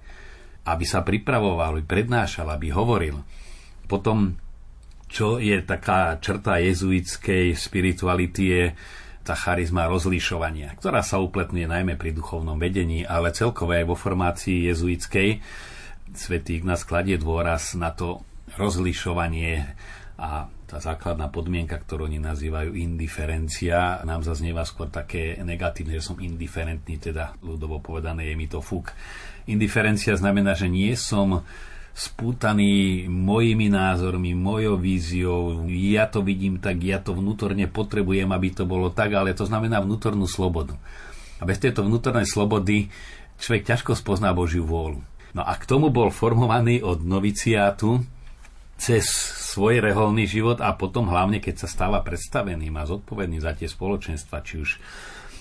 aby 0.68 0.86
sa 0.88 1.04
pripravoval, 1.04 1.80
aby 1.80 1.84
prednášal, 1.84 2.52
aby 2.52 2.72
hovoril. 2.76 3.24
Potom, 3.88 4.36
čo 5.08 5.40
je 5.40 5.60
taká 5.64 6.20
črta 6.20 6.60
jezuitskej 6.60 7.56
spirituality, 7.56 8.44
je 8.44 8.64
tá 9.24 9.40
charizma 9.40 9.88
rozlišovania, 9.88 10.76
ktorá 10.76 11.00
sa 11.00 11.24
upletňuje 11.24 11.64
najmä 11.64 11.96
pri 11.96 12.12
duchovnom 12.12 12.60
vedení, 12.60 13.08
ale 13.08 13.32
celkové 13.32 13.80
aj 13.80 13.88
vo 13.88 13.96
formácii 13.96 14.68
jezuitskej 14.68 15.40
svätý 16.14 16.62
Ignác 16.62 16.86
kladie 16.86 17.18
dôraz 17.20 17.74
na 17.78 17.94
to 17.94 18.22
rozlišovanie 18.58 19.66
a 20.18 20.48
tá 20.74 20.78
základná 20.82 21.30
podmienka, 21.30 21.78
ktorú 21.78 22.10
oni 22.10 22.18
nazývajú 22.18 22.74
indiferencia, 22.74 24.02
nám 24.06 24.26
zaznieva 24.26 24.66
skôr 24.66 24.90
také 24.90 25.38
negatívne, 25.42 26.02
že 26.02 26.10
som 26.10 26.18
indiferentný, 26.18 26.98
teda 26.98 27.38
ľudovo 27.46 27.78
povedané 27.78 28.30
je 28.30 28.36
mi 28.38 28.50
to 28.50 28.58
fuk. 28.58 28.94
Indiferencia 29.46 30.18
znamená, 30.18 30.58
že 30.58 30.70
nie 30.70 30.98
som 30.98 31.46
spútaný 31.94 33.06
mojimi 33.06 33.70
názormi, 33.70 34.34
mojou 34.34 34.82
víziou, 34.82 35.70
ja 35.70 36.10
to 36.10 36.26
vidím 36.26 36.58
tak, 36.58 36.82
ja 36.82 36.98
to 36.98 37.14
vnútorne 37.14 37.70
potrebujem, 37.70 38.34
aby 38.34 38.50
to 38.50 38.66
bolo 38.66 38.90
tak, 38.90 39.14
ale 39.14 39.38
to 39.38 39.46
znamená 39.46 39.78
vnútornú 39.78 40.26
slobodu. 40.26 40.74
A 41.38 41.46
bez 41.46 41.62
tejto 41.62 41.86
vnútornej 41.86 42.26
slobody 42.26 42.90
človek 43.38 43.78
ťažko 43.78 43.94
spozná 43.94 44.34
Božiu 44.34 44.66
vôľu. 44.66 45.06
No 45.34 45.42
a 45.42 45.58
k 45.58 45.66
tomu 45.66 45.90
bol 45.90 46.14
formovaný 46.14 46.86
od 46.86 47.02
noviciátu 47.02 48.06
cez 48.78 49.06
svoj 49.54 49.82
reholný 49.82 50.30
život 50.30 50.62
a 50.62 50.74
potom 50.78 51.10
hlavne, 51.10 51.42
keď 51.42 51.66
sa 51.66 51.68
stáva 51.70 52.06
predstaveným 52.06 52.74
a 52.78 52.86
zodpovedným 52.86 53.42
za 53.42 53.54
tie 53.58 53.70
spoločenstva, 53.70 54.46
či 54.46 54.62
už 54.62 54.70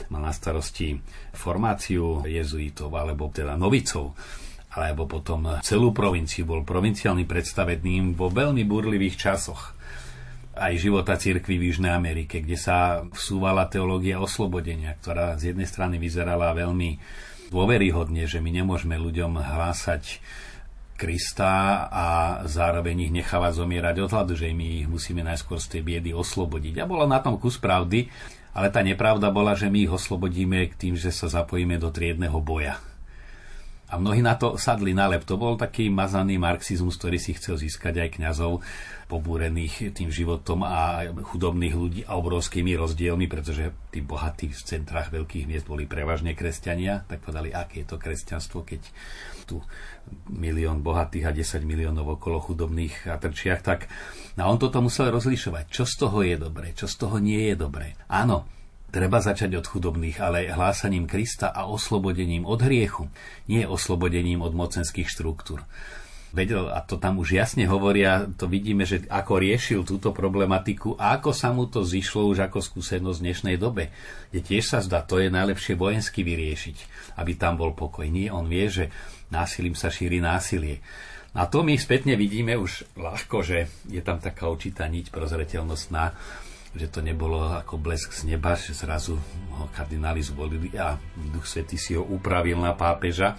mal 0.09 0.25
na 0.25 0.33
starosti 0.33 0.97
formáciu 1.37 2.25
jezuitov 2.25 2.93
alebo 2.97 3.29
teda 3.29 3.57
novicov, 3.57 4.17
alebo 4.73 5.05
potom 5.05 5.61
celú 5.61 5.93
provinciu, 5.93 6.49
bol 6.49 6.65
provinciálnym 6.65 7.29
predstaveným 7.29 8.17
vo 8.17 8.33
veľmi 8.33 8.65
burlivých 8.65 9.21
časoch. 9.21 9.77
Aj 10.53 10.73
života 10.77 11.17
cirkvi 11.17 11.57
v 11.57 11.73
Južnej 11.73 11.93
Amerike, 11.93 12.45
kde 12.45 12.61
sa 12.61 13.05
vsúvala 13.09 13.69
teológia 13.73 14.21
oslobodenia, 14.21 14.93
ktorá 15.01 15.37
z 15.41 15.53
jednej 15.53 15.69
strany 15.69 15.97
vyzerala 15.97 16.53
veľmi 16.53 17.01
dôveryhodne, 17.53 18.25
že 18.25 18.41
my 18.41 18.49
nemôžeme 18.49 18.97
ľuďom 18.97 19.37
hlásať 19.37 20.25
Krista 20.97 21.89
a 21.91 22.07
zároveň 22.47 23.11
ich 23.11 23.13
nechávať 23.13 23.59
zomierať 23.59 23.97
od 24.07 24.11
hladu, 24.15 24.33
že 24.39 24.55
my 24.55 24.87
ich 24.87 24.89
musíme 24.89 25.21
najskôr 25.21 25.59
z 25.61 25.77
tej 25.79 25.83
biedy 25.83 26.11
oslobodiť. 26.15 26.81
A 26.81 26.89
bola 26.89 27.05
na 27.05 27.19
tom 27.19 27.37
kus 27.37 27.59
pravdy, 27.59 28.09
ale 28.55 28.71
tá 28.71 28.81
nepravda 28.81 29.29
bola, 29.29 29.59
že 29.59 29.67
my 29.67 29.85
ich 29.85 29.93
oslobodíme 29.93 30.63
k 30.71 30.79
tým, 30.79 30.95
že 30.95 31.11
sa 31.11 31.27
zapojíme 31.27 31.77
do 31.77 31.91
triedného 31.91 32.39
boja. 32.39 32.79
A 33.93 34.01
mnohí 34.01 34.25
na 34.25 34.41
to 34.41 34.57
sadli 34.57 34.97
na 34.97 35.05
lep. 35.05 35.29
To 35.29 35.37
bol 35.37 35.61
taký 35.61 35.93
mazaný 35.93 36.41
marxizmus, 36.41 36.97
ktorý 36.97 37.21
si 37.21 37.37
chcel 37.37 37.61
získať 37.61 38.01
aj 38.01 38.09
kňazov 38.17 38.65
pobúrených 39.13 39.93
tým 39.93 40.09
životom 40.09 40.65
a 40.65 41.05
chudobných 41.13 41.75
ľudí 41.77 42.01
a 42.09 42.17
obrovskými 42.17 42.73
rozdielmi, 42.73 43.29
pretože 43.29 43.69
tí 43.93 44.01
bohatí 44.01 44.49
v 44.49 44.65
centrách 44.65 45.13
veľkých 45.13 45.45
miest 45.45 45.69
boli 45.69 45.85
prevažne 45.85 46.33
kresťania, 46.33 47.05
tak 47.05 47.21
povedali, 47.21 47.53
aké 47.53 47.85
je 47.85 47.93
to 47.93 48.01
kresťanstvo, 48.01 48.65
keď 48.65 48.81
tu 49.45 49.61
milión 50.33 50.81
bohatých 50.81 51.29
a 51.29 51.37
10 51.37 51.61
miliónov 51.69 52.17
okolo 52.17 52.41
chudobných 52.41 53.13
a 53.13 53.21
trčiach, 53.21 53.61
tak 53.61 53.93
a 54.40 54.49
on 54.49 54.57
toto 54.57 54.81
musel 54.81 55.12
rozlišovať, 55.12 55.69
čo 55.69 55.85
z 55.85 55.95
toho 56.01 56.25
je 56.25 56.37
dobré, 56.40 56.73
čo 56.73 56.88
z 56.88 56.97
toho 56.97 57.21
nie 57.21 57.53
je 57.53 57.57
dobré. 57.61 57.93
Áno, 58.09 58.49
treba 58.92 59.24
začať 59.24 59.57
od 59.57 59.66
chudobných, 59.66 60.20
ale 60.20 60.52
hlásaním 60.52 61.09
Krista 61.09 61.48
a 61.48 61.64
oslobodením 61.64 62.44
od 62.44 62.61
hriechu, 62.61 63.09
nie 63.48 63.64
oslobodením 63.64 64.44
od 64.44 64.52
mocenských 64.52 65.09
štruktúr 65.09 65.64
vedel, 66.33 66.72
a 66.72 66.81
to 66.81 66.96
tam 66.96 67.20
už 67.20 67.37
jasne 67.37 67.68
hovoria, 67.68 68.24
to 68.40 68.48
vidíme, 68.48 68.88
že 68.88 69.05
ako 69.07 69.38
riešil 69.38 69.85
túto 69.85 70.11
problematiku 70.16 70.96
a 70.96 71.20
ako 71.20 71.31
sa 71.37 71.52
mu 71.52 71.68
to 71.68 71.85
zišlo 71.85 72.33
už 72.33 72.48
ako 72.48 72.64
skúsenosť 72.64 73.18
v 73.20 73.24
dnešnej 73.28 73.57
dobe. 73.61 73.92
Kde 74.33 74.40
tiež 74.40 74.64
sa 74.64 74.81
zdá, 74.81 75.05
to 75.05 75.20
je 75.20 75.28
najlepšie 75.28 75.76
vojensky 75.76 76.24
vyriešiť, 76.24 76.76
aby 77.20 77.33
tam 77.37 77.61
bol 77.61 77.76
pokoj. 77.76 78.09
Nie, 78.09 78.33
on 78.33 78.48
vie, 78.48 78.66
že 78.72 78.88
násilím 79.28 79.76
sa 79.76 79.92
šíri 79.92 80.24
násilie. 80.24 80.81
A 81.33 81.48
to 81.48 81.64
my 81.64 81.76
spätne 81.81 82.16
vidíme 82.16 82.57
už 82.61 82.85
ľahko, 82.96 83.40
že 83.40 83.68
je 83.88 84.00
tam 84.05 84.20
taká 84.20 84.48
určitá 84.52 84.85
niť 84.88 85.09
prozreteľnostná, 85.09 86.12
že 86.73 86.89
to 86.89 87.05
nebolo 87.05 87.53
ako 87.53 87.77
blesk 87.77 88.17
z 88.17 88.33
neba, 88.33 88.57
že 88.57 88.73
zrazu 88.73 89.21
ho 89.53 89.69
kardináli 89.73 90.25
zvolili 90.25 90.73
a 90.77 90.97
Duch 91.33 91.45
Svetý 91.45 91.77
si 91.77 91.93
ho 91.93 92.05
upravil 92.05 92.57
na 92.57 92.73
pápeža 92.73 93.37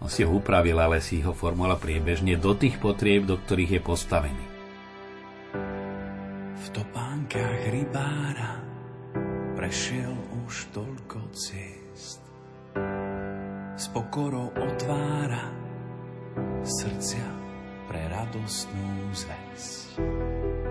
on 0.00 0.08
si 0.08 0.24
ho 0.24 0.32
upravil, 0.32 0.80
ale 0.80 1.04
si 1.04 1.20
ho 1.20 1.36
formoval 1.36 1.76
priebežne 1.76 2.40
do 2.40 2.56
tých 2.56 2.80
potrieb, 2.80 3.28
do 3.28 3.36
ktorých 3.36 3.76
je 3.76 3.80
postavený. 3.84 4.46
V 6.56 6.66
topánkach 6.72 7.68
rybára 7.68 8.64
prešiel 9.60 10.12
už 10.48 10.72
toľko 10.72 11.18
ciest. 11.36 12.24
S 13.76 13.86
pokorou 13.92 14.48
otvára 14.56 15.52
srdcia 16.64 17.28
pre 17.88 18.00
radostnú 18.08 19.12
zväzť. 19.12 20.59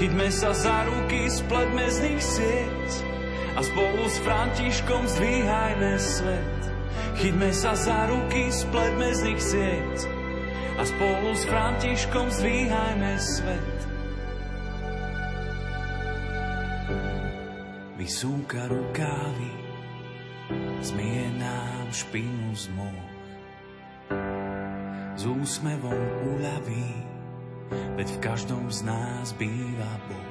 Chyťme 0.00 0.32
sa 0.32 0.56
za 0.56 0.88
ruky, 0.88 1.28
spletme 1.28 1.84
z 1.92 1.98
nich 2.08 2.24
sieť 2.24 2.88
a 3.52 3.60
spolu 3.60 4.08
s 4.08 4.16
Františkom 4.24 5.04
zdvíhajme 5.04 5.92
svet. 6.00 6.60
Chyťme 7.20 7.52
sa 7.52 7.76
za 7.76 8.08
ruky, 8.08 8.48
spletme 8.48 9.12
z 9.12 9.20
nich 9.28 9.42
sieť 9.44 9.96
a 10.80 10.88
spolu 10.88 11.36
s 11.36 11.44
Františkom 11.44 12.32
zdvíhajme 12.32 13.12
svet. 13.20 13.78
Vysúka 18.00 18.72
rukávy, 18.72 19.52
zmie 20.80 21.28
nám 21.36 21.92
špinu 21.92 22.56
z 22.56 22.72
moh. 22.72 23.08
S 25.12 25.28
úsmevom 25.28 26.00
uľaví, 26.24 27.09
veď 27.70 28.08
v 28.16 28.18
každom 28.22 28.64
z 28.72 28.80
nás 28.86 29.32
býva 29.38 29.92
Boh. 30.08 30.30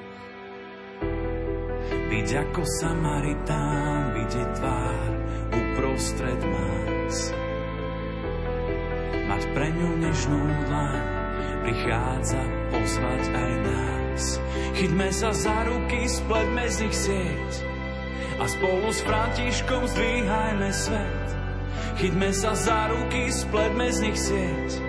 Byť 2.09 2.29
ako 2.49 2.61
Samaritán, 2.65 4.17
vidieť 4.17 4.49
tvár 4.57 5.09
uprostred 5.53 6.41
nás. 6.41 7.15
Mať 9.29 9.43
pre 9.53 9.69
ňu 9.69 9.89
nežnú 10.01 10.41
dlaň, 10.67 11.03
prichádza 11.63 12.41
pozvať 12.73 13.23
aj 13.29 13.51
nás. 13.63 14.23
Chyťme 14.75 15.09
sa 15.13 15.29
za 15.31 15.57
ruky, 15.69 16.09
spletme 16.09 16.65
z 16.65 16.75
nich 16.83 16.97
sieť 16.97 17.51
a 18.39 18.47
spolu 18.47 18.89
s 18.89 18.99
Františkom 19.03 19.83
zdvíhajme 19.85 20.69
svet. 20.71 21.27
Chyťme 21.99 22.29
sa 22.31 22.55
za 22.55 22.87
ruky, 22.89 23.27
spletme 23.29 23.87
z 23.91 23.99
nich 24.07 24.19
sieť 24.19 24.88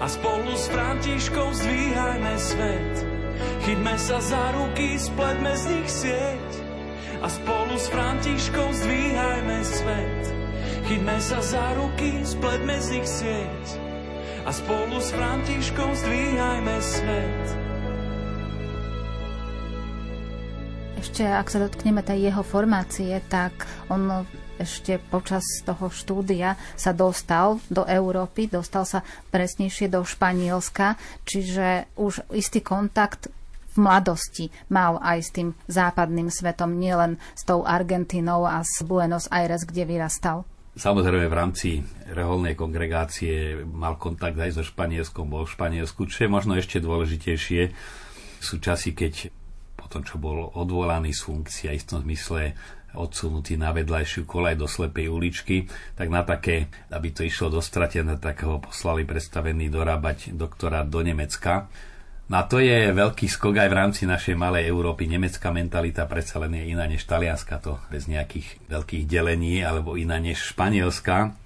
a 0.00 0.06
spolu 0.10 0.52
s 0.54 0.66
Františkom 0.70 1.50
zdvíhajme 1.54 2.34
svet. 2.38 2.94
Chyťme 3.64 3.94
sa 3.98 4.18
za 4.20 4.44
ruky, 4.54 4.98
spletme 5.00 5.52
z 5.56 5.64
nich 5.70 5.90
sieť 5.90 6.50
a 7.24 7.26
spolu 7.30 7.74
s 7.80 7.86
Františkom 7.88 8.70
zdvíhajme 8.74 9.58
svet. 9.64 10.22
Chyťme 10.84 11.16
sa 11.18 11.40
za 11.40 11.66
ruky, 11.80 12.20
spletme 12.22 12.76
z 12.76 12.86
nich 13.00 13.08
sieť 13.08 13.64
a 14.44 14.50
spolu 14.52 15.00
s 15.00 15.08
Františkom 15.16 15.90
zdvíhajme 15.96 16.76
svet. 16.84 17.63
Ešte 21.04 21.28
ak 21.28 21.52
sa 21.52 21.60
dotkneme 21.60 22.00
tej 22.00 22.32
jeho 22.32 22.40
formácie, 22.40 23.12
tak 23.28 23.68
on 23.92 24.24
ešte 24.56 24.96
počas 25.12 25.44
toho 25.60 25.92
štúdia 25.92 26.56
sa 26.80 26.96
dostal 26.96 27.60
do 27.68 27.84
Európy, 27.84 28.48
dostal 28.48 28.88
sa 28.88 29.04
presnejšie 29.28 29.92
do 29.92 30.00
Španielska, 30.00 30.96
čiže 31.28 31.92
už 32.00 32.24
istý 32.32 32.64
kontakt 32.64 33.28
v 33.76 33.84
mladosti 33.84 34.48
mal 34.72 34.96
aj 35.04 35.18
s 35.20 35.30
tým 35.36 35.52
západným 35.68 36.32
svetom, 36.32 36.72
nielen 36.80 37.20
s 37.36 37.44
tou 37.44 37.68
Argentínou 37.68 38.48
a 38.48 38.64
s 38.64 38.80
Buenos 38.80 39.28
Aires, 39.28 39.68
kde 39.68 39.84
vyrastal? 39.84 40.48
Samozrejme 40.72 41.28
v 41.28 41.36
rámci 41.36 41.68
reholnej 42.08 42.56
kongregácie 42.56 43.60
mal 43.68 44.00
kontakt 44.00 44.40
aj 44.40 44.56
so 44.56 44.64
Španielskom, 44.64 45.28
bol 45.28 45.44
v 45.44 45.52
Španielsku, 45.52 46.08
čo 46.08 46.24
je 46.24 46.32
možno 46.32 46.56
ešte 46.56 46.80
dôležitejšie. 46.80 47.76
Sú 48.40 48.56
časy, 48.56 48.96
keď 48.96 49.43
tom, 49.94 50.02
čo 50.02 50.18
bol 50.18 50.50
odvolaný 50.58 51.14
z 51.14 51.20
funkcie, 51.22 51.70
v 51.70 51.78
istom 51.78 52.02
zmysle 52.02 52.58
odsunutý 52.94 53.58
na 53.58 53.74
vedľajšiu 53.74 54.22
kolaj 54.22 54.54
do 54.54 54.70
slepej 54.70 55.10
uličky, 55.10 55.66
tak 55.98 56.10
na 56.10 56.22
také, 56.22 56.70
aby 56.94 57.10
to 57.10 57.26
išlo 57.26 57.50
dostratené, 57.50 58.18
tak 58.22 58.46
ho 58.46 58.62
poslali 58.62 59.02
predstavený 59.02 59.66
dorábať 59.70 60.30
doktora 60.34 60.86
do 60.86 61.02
Nemecka 61.02 61.66
No 62.24 62.40
a 62.40 62.48
to 62.48 62.56
je 62.56 62.88
veľký 62.88 63.28
skok 63.28 63.60
aj 63.60 63.68
v 63.68 63.76
rámci 63.76 64.02
našej 64.08 64.32
malej 64.32 64.72
Európy. 64.72 65.04
Nemecká 65.04 65.52
mentalita 65.52 66.08
predsa 66.08 66.40
len 66.40 66.56
je 66.56 66.72
iná 66.72 66.88
než 66.88 67.04
talianska, 67.04 67.60
to 67.60 67.76
bez 67.92 68.08
nejakých 68.08 68.64
veľkých 68.72 69.04
delení, 69.04 69.60
alebo 69.60 70.00
iná 70.00 70.16
než 70.16 70.40
španielská. 70.56 71.36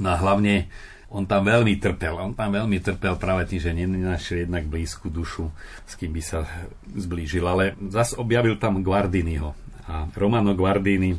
No 0.00 0.08
a 0.08 0.16
hlavne 0.16 0.72
on 1.14 1.30
tam 1.30 1.46
veľmi 1.46 1.78
trpel. 1.78 2.18
On 2.18 2.34
tam 2.34 2.58
veľmi 2.58 2.82
trpel 2.82 3.14
práve 3.14 3.46
tým, 3.46 3.62
že 3.62 3.70
nenašiel 3.70 4.50
jednak 4.50 4.66
blízku 4.66 5.06
dušu, 5.06 5.46
s 5.86 5.94
kým 5.94 6.10
by 6.10 6.22
sa 6.26 6.42
zblížil. 6.90 7.46
Ale 7.46 7.78
zas 7.94 8.18
objavil 8.18 8.58
tam 8.58 8.82
Guardiniho. 8.82 9.54
A 9.86 10.10
Romano 10.18 10.58
Guardini 10.58 11.14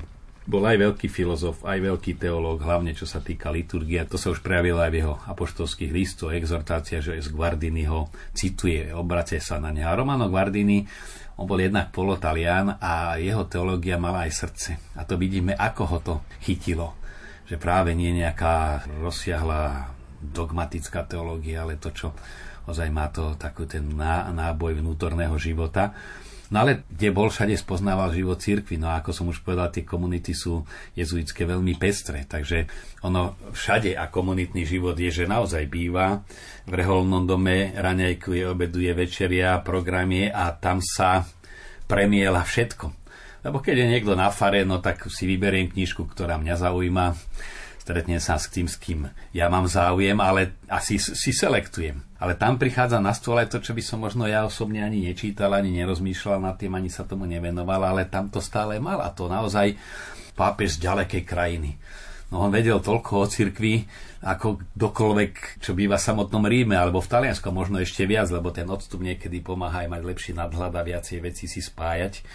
bol 0.46 0.62
aj 0.68 0.78
veľký 0.78 1.08
filozof, 1.08 1.64
aj 1.64 1.80
veľký 1.80 2.20
teológ, 2.20 2.62
hlavne 2.62 2.92
čo 2.92 3.08
sa 3.08 3.24
týka 3.24 3.50
liturgie. 3.50 4.04
To 4.06 4.20
sa 4.20 4.36
už 4.36 4.44
prejavilo 4.44 4.84
aj 4.84 4.92
v 4.92 5.00
jeho 5.00 5.16
apoštolských 5.32 5.90
listoch, 5.96 6.36
exhortácia, 6.36 7.00
že 7.00 7.16
z 7.16 7.32
Guardini 7.32 7.88
ho 7.88 8.12
cituje, 8.36 8.92
obrace 8.92 9.40
sa 9.40 9.64
na 9.64 9.72
neho. 9.72 9.88
A 9.88 9.96
Romano 9.96 10.28
Guardini, 10.28 10.84
on 11.40 11.48
bol 11.48 11.58
jednak 11.58 11.96
polotalian 11.96 12.78
a 12.84 13.16
jeho 13.16 13.48
teológia 13.48 13.96
mala 13.96 14.28
aj 14.28 14.32
srdce. 14.44 14.70
A 15.00 15.08
to 15.08 15.16
vidíme, 15.16 15.56
ako 15.56 15.84
ho 15.88 15.98
to 16.04 16.16
chytilo. 16.44 17.05
Že 17.46 17.56
práve 17.62 17.94
nie 17.94 18.10
nejaká 18.14 18.86
rozsiahla 19.02 19.94
dogmatická 20.22 21.06
teológia, 21.06 21.62
ale 21.62 21.78
to, 21.78 21.94
čo 21.94 22.08
ozaj 22.66 22.90
má 22.90 23.14
to 23.14 23.38
taký 23.38 23.70
ten 23.70 23.86
náboj 24.34 24.82
vnútorného 24.82 25.38
života. 25.38 25.94
No 26.54 26.62
ale 26.62 26.86
kde 26.86 27.10
bol, 27.10 27.34
všade 27.34 27.58
spoznával 27.58 28.14
život 28.14 28.38
cirkvi. 28.38 28.78
No 28.78 28.94
a 28.94 29.02
ako 29.02 29.12
som 29.14 29.26
už 29.30 29.42
povedal, 29.42 29.74
tie 29.74 29.82
komunity 29.82 30.38
sú 30.38 30.62
jezuitské 30.94 31.46
veľmi 31.46 31.74
pestré. 31.78 32.26
Takže 32.26 32.70
ono 33.02 33.38
všade 33.50 33.98
a 33.98 34.10
komunitný 34.14 34.62
život 34.62 34.94
je, 34.94 35.10
že 35.10 35.26
naozaj 35.26 35.66
býva. 35.66 36.22
V 36.70 36.74
reholnom 36.74 37.26
dome 37.26 37.74
raňajkuje, 37.74 38.46
obeduje, 38.46 38.94
večeria, 38.94 39.58
programy 39.66 40.30
a 40.30 40.54
tam 40.54 40.86
sa 40.86 41.26
premiela 41.90 42.46
všetko. 42.46 43.05
Lebo 43.46 43.62
keď 43.62 43.86
je 43.86 43.92
niekto 43.94 44.18
na 44.18 44.34
fare, 44.34 44.66
no 44.66 44.82
tak 44.82 45.06
si 45.14 45.30
vyberiem 45.30 45.70
knižku, 45.70 46.10
ktorá 46.10 46.42
mňa 46.42 46.56
zaujíma 46.58 47.14
stretnem 47.86 48.18
sa 48.18 48.42
s 48.42 48.50
tým, 48.50 48.66
s 48.66 48.82
kým 48.82 49.06
ja 49.30 49.46
mám 49.46 49.70
záujem, 49.70 50.18
ale 50.18 50.58
asi 50.66 50.98
si 50.98 51.30
selektujem. 51.30 52.02
Ale 52.18 52.34
tam 52.34 52.58
prichádza 52.58 52.98
na 52.98 53.14
stôl 53.14 53.38
aj 53.38 53.54
to, 53.54 53.62
čo 53.62 53.78
by 53.78 53.84
som 53.86 54.02
možno 54.02 54.26
ja 54.26 54.42
osobne 54.42 54.82
ani 54.82 55.06
nečítal, 55.06 55.54
ani 55.54 55.70
nerozmýšľal 55.78 56.42
nad 56.42 56.58
tým, 56.58 56.74
ani 56.74 56.90
sa 56.90 57.06
tomu 57.06 57.30
nevenoval, 57.30 57.86
ale 57.86 58.10
tam 58.10 58.34
to 58.34 58.42
stále 58.42 58.82
mal 58.82 59.06
a 59.06 59.14
to 59.14 59.30
naozaj 59.30 59.78
pápež 60.34 60.82
z 60.82 60.90
ďalekej 60.90 61.24
krajiny. 61.30 61.78
No 62.34 62.42
on 62.42 62.50
vedel 62.50 62.82
toľko 62.82 63.22
o 63.22 63.30
cirkvi, 63.30 63.86
ako 64.26 64.66
kdokoľvek, 64.74 65.62
čo 65.62 65.78
býva 65.78 66.02
v 66.02 66.06
samotnom 66.10 66.42
Ríme, 66.42 66.74
alebo 66.74 66.98
v 66.98 67.12
Taliansku 67.14 67.54
možno 67.54 67.78
ešte 67.78 68.10
viac, 68.10 68.34
lebo 68.34 68.50
ten 68.50 68.66
odstup 68.66 69.06
niekedy 69.06 69.46
pomáha 69.46 69.86
aj 69.86 69.94
mať 69.94 70.02
lepší 70.02 70.32
nadhľad 70.34 70.74
a 70.74 70.82
viacej 70.82 71.22
veci 71.22 71.46
si 71.46 71.62
spájať 71.62 72.26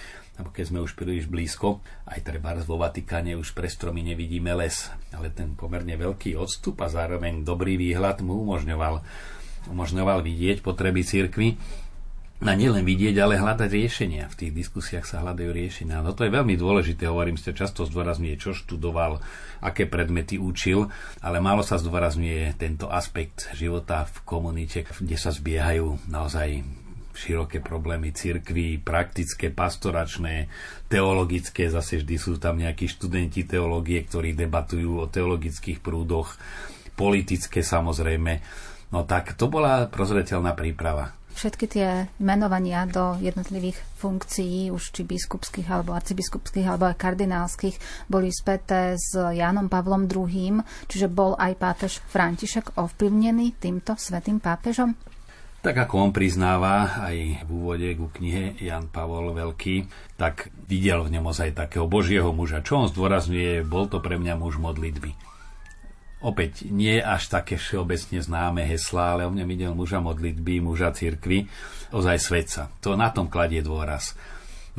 keď 0.49 0.65
sme 0.73 0.81
už 0.81 0.97
príliš 0.97 1.29
blízko, 1.29 1.85
aj 2.09 2.25
treba 2.25 2.57
vo 2.65 2.81
Vatikáne 2.81 3.37
už 3.37 3.53
pre 3.53 3.69
stromy 3.69 4.01
nevidíme 4.01 4.57
les, 4.57 4.89
ale 5.13 5.29
ten 5.29 5.53
pomerne 5.53 5.93
veľký 6.01 6.41
odstup 6.41 6.81
a 6.81 6.89
zároveň 6.89 7.45
dobrý 7.45 7.77
výhľad 7.77 8.25
mu 8.25 8.41
umožňoval, 8.49 9.05
umožňoval 9.69 10.25
vidieť 10.25 10.65
potreby 10.65 11.05
cirkvy 11.05 11.61
a 12.41 12.57
nielen 12.57 12.89
vidieť, 12.89 13.21
ale 13.21 13.37
hľadať 13.37 13.69
riešenia. 13.69 14.25
V 14.33 14.39
tých 14.41 14.53
diskusiách 14.57 15.05
sa 15.05 15.21
hľadajú 15.21 15.53
riešenia. 15.53 16.01
No 16.01 16.17
to 16.17 16.25
je 16.25 16.33
veľmi 16.33 16.57
dôležité, 16.57 17.05
hovorím, 17.05 17.37
ste 17.37 17.53
často 17.53 17.85
zdôrazňuje, 17.85 18.41
čo 18.41 18.57
študoval, 18.57 19.21
aké 19.61 19.85
predmety 19.85 20.41
učil, 20.41 20.89
ale 21.21 21.37
málo 21.45 21.61
sa 21.61 21.77
zdôrazňuje 21.77 22.57
tento 22.57 22.89
aspekt 22.89 23.53
života 23.53 24.09
v 24.09 24.17
komunite, 24.25 24.89
kde 24.89 25.21
sa 25.21 25.37
zbiehajú 25.37 26.09
naozaj 26.09 26.65
široké 27.21 27.61
problémy 27.61 28.17
cirkví, 28.17 28.81
praktické, 28.81 29.53
pastoračné, 29.53 30.49
teologické, 30.89 31.69
zase 31.69 32.01
vždy 32.01 32.17
sú 32.17 32.41
tam 32.41 32.57
nejakí 32.57 32.89
študenti 32.89 33.45
teológie, 33.45 34.01
ktorí 34.01 34.33
debatujú 34.33 35.05
o 35.05 35.07
teologických 35.07 35.85
prúdoch, 35.85 36.41
politické 36.97 37.61
samozrejme. 37.61 38.41
No 38.91 39.05
tak 39.05 39.37
to 39.37 39.53
bola 39.53 39.85
prozreteľná 39.93 40.57
príprava. 40.57 41.13
Všetky 41.31 41.67
tie 41.71 42.11
menovania 42.19 42.85
do 42.91 43.15
jednotlivých 43.23 43.79
funkcií, 44.03 44.69
už 44.75 44.91
či 44.91 45.07
biskupských, 45.07 45.69
alebo 45.71 45.95
arcibiskupských, 45.95 46.67
alebo 46.67 46.91
aj 46.91 46.99
kardinálskych, 46.99 47.77
boli 48.11 48.35
späté 48.35 48.99
s 48.99 49.15
Jánom 49.15 49.71
Pavlom 49.71 50.11
II, 50.11 50.61
čiže 50.91 51.07
bol 51.07 51.39
aj 51.39 51.55
pápež 51.55 52.03
František 52.11 52.75
ovplyvnený 52.77 53.57
týmto 53.63 53.95
svetým 53.95 54.43
pápežom? 54.43 55.10
Tak 55.61 55.77
ako 55.77 56.09
on 56.09 56.11
priznáva 56.17 57.05
aj 57.05 57.45
v 57.45 57.51
úvode 57.53 57.85
ku 57.93 58.09
knihe 58.09 58.57
Jan 58.65 58.89
Pavol 58.89 59.37
Veľký, 59.37 59.85
tak 60.17 60.49
videl 60.65 61.05
v 61.05 61.21
ňom 61.21 61.29
ozaj 61.29 61.53
takého 61.53 61.85
božieho 61.85 62.33
muža. 62.33 62.65
Čo 62.65 62.85
on 62.85 62.87
zdôrazňuje, 62.89 63.69
bol 63.69 63.85
to 63.85 64.01
pre 64.01 64.17
mňa 64.17 64.41
muž 64.41 64.57
modlitby. 64.57 65.13
Opäť 66.25 66.65
nie 66.69 66.97
až 66.97 67.29
také 67.29 67.61
všeobecne 67.61 68.25
známe 68.25 68.65
heslá, 68.65 69.17
ale 69.17 69.29
o 69.29 69.33
mňa 69.33 69.45
videl 69.45 69.73
muža 69.77 70.01
modlitby, 70.01 70.65
muža 70.65 70.97
cirkvy, 70.97 71.45
ozaj 71.93 72.17
svetca. 72.17 72.73
To 72.81 72.97
na 72.97 73.13
tom 73.13 73.29
kladie 73.29 73.61
dôraz. 73.61 74.17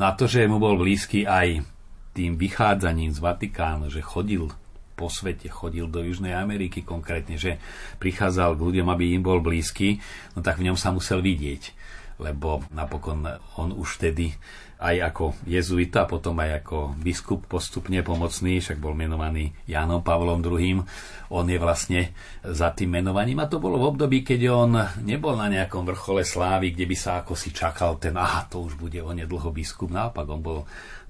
Na 0.02 0.10
to, 0.18 0.26
že 0.26 0.50
mu 0.50 0.58
bol 0.58 0.74
blízky 0.74 1.22
aj 1.22 1.62
tým 2.10 2.34
vychádzaním 2.34 3.14
z 3.14 3.22
Vatikánu, 3.22 3.86
že 3.86 4.02
chodil 4.02 4.50
po 4.94 5.08
svete, 5.08 5.48
chodil 5.48 5.88
do 5.88 6.04
Južnej 6.04 6.36
Ameriky 6.36 6.84
konkrétne, 6.84 7.40
že 7.40 7.58
prichádzal 7.98 8.56
k 8.56 8.64
ľuďom, 8.64 8.88
aby 8.92 9.16
im 9.16 9.22
bol 9.24 9.40
blízky, 9.40 9.98
no 10.36 10.44
tak 10.44 10.60
v 10.60 10.70
ňom 10.70 10.78
sa 10.78 10.92
musel 10.92 11.24
vidieť, 11.24 11.74
lebo 12.20 12.62
napokon 12.70 13.26
on 13.58 13.74
už 13.74 13.98
vtedy 13.98 14.36
aj 14.82 14.96
ako 15.14 15.24
jezuita, 15.46 16.10
potom 16.10 16.34
aj 16.42 16.66
ako 16.66 16.98
biskup 16.98 17.46
postupne 17.46 18.02
pomocný, 18.02 18.58
však 18.58 18.82
bol 18.82 18.98
menovaný 18.98 19.54
Jánom 19.70 20.02
Pavlom 20.02 20.42
II. 20.42 20.82
On 21.30 21.46
je 21.46 21.58
vlastne 21.62 22.10
za 22.42 22.74
tým 22.74 22.98
menovaním 22.98 23.38
a 23.38 23.46
to 23.46 23.62
bolo 23.62 23.78
v 23.78 23.88
období, 23.94 24.26
keď 24.26 24.40
on 24.50 24.74
nebol 25.06 25.38
na 25.38 25.46
nejakom 25.46 25.86
vrchole 25.86 26.26
slávy, 26.26 26.74
kde 26.74 26.90
by 26.90 26.96
sa 26.98 27.22
ako 27.22 27.38
si 27.38 27.54
čakal 27.54 28.02
ten, 28.02 28.18
aha, 28.18 28.50
to 28.50 28.58
už 28.58 28.74
bude 28.74 28.98
onedlho 28.98 29.54
biskup. 29.54 29.94
Naopak, 29.94 30.26
on 30.26 30.42
bol 30.42 30.58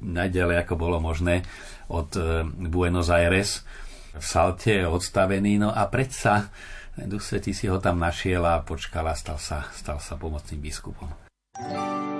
najďalej, 0.05 0.69
ako 0.69 0.75
bolo 0.77 1.01
možné 1.01 1.41
od 1.89 2.13
eh, 2.21 2.45
Buenos 2.45 3.09
Aires 3.09 3.65
v 4.13 4.25
salte 4.25 4.85
odstavený, 4.85 5.57
no 5.57 5.73
a 5.73 5.89
predsa 5.89 6.53
Duch 6.93 7.25
Svetý 7.25 7.57
si 7.57 7.73
ho 7.73 7.81
tam 7.81 7.97
našiel 7.97 8.45
a 8.45 8.61
počkal 8.61 9.09
a 9.09 9.17
stal 9.17 9.41
sa, 9.41 9.65
stal 9.73 9.97
sa 9.97 10.21
pomocným 10.21 10.61
biskupom. 10.61 11.09
Pensamentos 11.57 12.12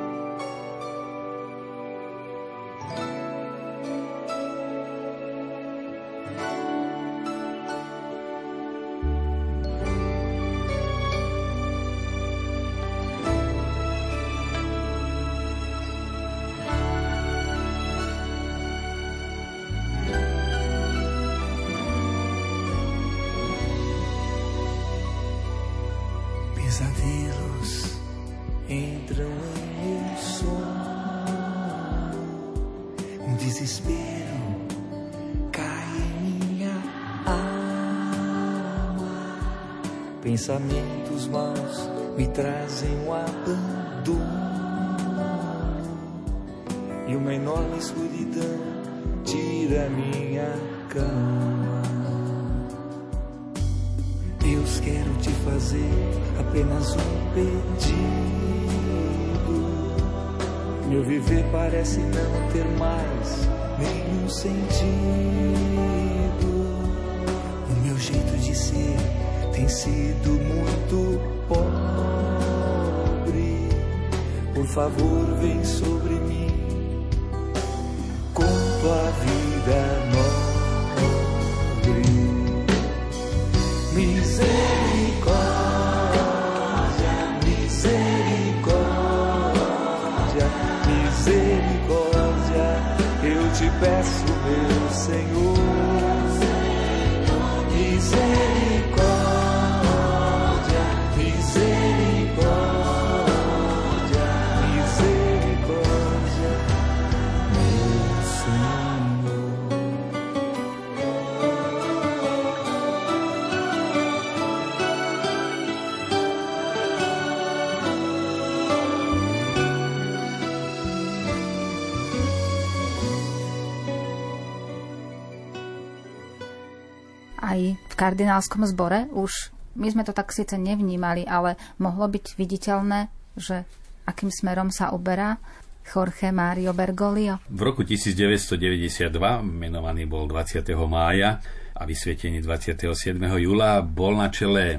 v 127.93 127.95
kardinálskom 127.95 128.65
zbore 128.65 129.05
už 129.13 129.53
my 129.77 129.89
sme 129.89 130.03
to 130.05 130.17
tak 130.17 130.33
síce 130.33 130.57
nevnímali, 130.57 131.29
ale 131.29 131.61
mohlo 131.77 132.09
byť 132.09 132.41
viditeľné, 132.41 133.13
že 133.37 133.69
akým 134.09 134.33
smerom 134.33 134.73
sa 134.73 134.93
uberá 134.97 135.37
Jorge 135.85 136.33
Mario 136.33 136.73
Bergoglio. 136.73 137.43
V 137.53 137.61
roku 137.61 137.85
1992, 137.85 139.13
menovaný 139.45 140.09
bol 140.09 140.25
20. 140.25 140.65
mája 140.89 141.43
a 141.73 141.83
vysvietený 141.85 142.45
27. 142.45 143.17
júla, 143.19 143.83
bol 143.83 144.17
na 144.17 144.29
čele 144.29 144.79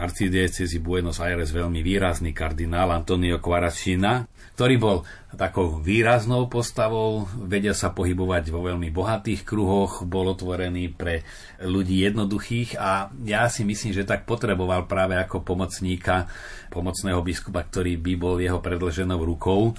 arcidiecezy 0.00 0.80
Buenos 0.80 1.20
Aires 1.20 1.52
veľmi 1.52 1.84
výrazný 1.84 2.32
kardinál 2.32 2.88
Antonio 2.96 3.36
Quaracina, 3.36 4.24
ktorý 4.56 4.76
bol 4.80 4.98
takou 5.36 5.80
výraznou 5.80 6.48
postavou, 6.48 7.28
vedel 7.44 7.76
sa 7.76 7.92
pohybovať 7.92 8.48
vo 8.48 8.64
veľmi 8.64 8.88
bohatých 8.88 9.44
kruhoch, 9.44 10.08
bol 10.08 10.32
otvorený 10.32 10.96
pre 10.96 11.24
ľudí 11.60 12.00
jednoduchých 12.04 12.80
a 12.80 13.12
ja 13.28 13.48
si 13.52 13.64
myslím, 13.68 13.92
že 13.92 14.08
tak 14.08 14.24
potreboval 14.24 14.88
práve 14.88 15.20
ako 15.20 15.44
pomocníka, 15.44 16.28
pomocného 16.72 17.20
biskupa, 17.20 17.64
ktorý 17.64 18.00
by 18.00 18.12
bol 18.16 18.36
jeho 18.40 18.60
predlženou 18.60 19.20
rukou. 19.20 19.76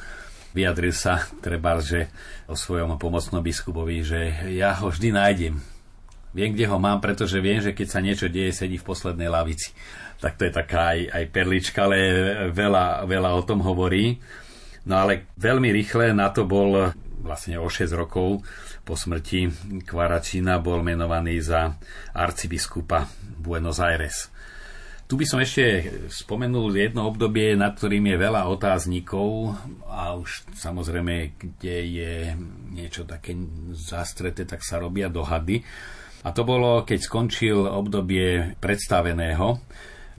Vyjadril 0.54 0.94
sa 0.94 1.26
treba, 1.40 1.80
že 1.82 2.12
o 2.46 2.54
svojom 2.54 2.98
pomocnom 3.02 3.42
biskupovi, 3.42 3.98
že 4.06 4.22
ja 4.54 4.76
ho 4.78 4.90
vždy 4.92 5.10
nájdem. 5.14 5.56
Viem, 6.32 6.56
kde 6.56 6.64
ho 6.72 6.80
mám, 6.80 7.04
pretože 7.04 7.44
viem, 7.44 7.60
že 7.60 7.76
keď 7.76 7.88
sa 7.92 8.00
niečo 8.00 8.32
deje, 8.32 8.56
sedí 8.56 8.80
v 8.80 8.88
poslednej 8.88 9.28
lavici. 9.28 9.76
Tak 10.22 10.38
to 10.38 10.46
je 10.46 10.54
taká 10.54 10.94
aj, 10.94 11.00
aj 11.10 11.24
perlička, 11.34 11.90
ale 11.90 11.98
veľa, 12.54 13.10
veľa 13.10 13.30
o 13.34 13.42
tom 13.42 13.66
hovorí. 13.66 14.22
No 14.86 15.02
ale 15.02 15.34
veľmi 15.38 15.74
rýchle 15.74 16.14
na 16.14 16.30
to 16.30 16.46
bol 16.46 16.94
vlastne 17.22 17.58
o 17.58 17.66
6 17.66 17.90
rokov 17.98 18.42
po 18.82 18.98
smrti 18.98 19.48
Kvaracina 19.86 20.58
bol 20.58 20.82
menovaný 20.82 21.38
za 21.42 21.70
arcibiskupa 22.18 23.06
Buenos 23.38 23.78
Aires. 23.78 24.34
Tu 25.06 25.20
by 25.20 25.26
som 25.28 25.44
ešte 25.44 25.92
spomenul 26.08 26.72
jedno 26.72 27.04
obdobie, 27.04 27.52
nad 27.60 27.76
ktorým 27.76 28.16
je 28.16 28.18
veľa 28.18 28.48
otáznikov 28.48 29.60
a 29.92 30.16
už 30.16 30.48
samozrejme, 30.56 31.36
kde 31.36 31.76
je 31.84 32.14
niečo 32.72 33.04
také 33.04 33.36
zastreté, 33.76 34.48
tak 34.48 34.64
sa 34.64 34.80
robia 34.80 35.12
dohady. 35.12 35.68
A 36.24 36.32
to 36.32 36.48
bolo, 36.48 36.88
keď 36.88 37.00
skončil 37.04 37.60
obdobie 37.68 38.56
predstaveného, 38.64 39.60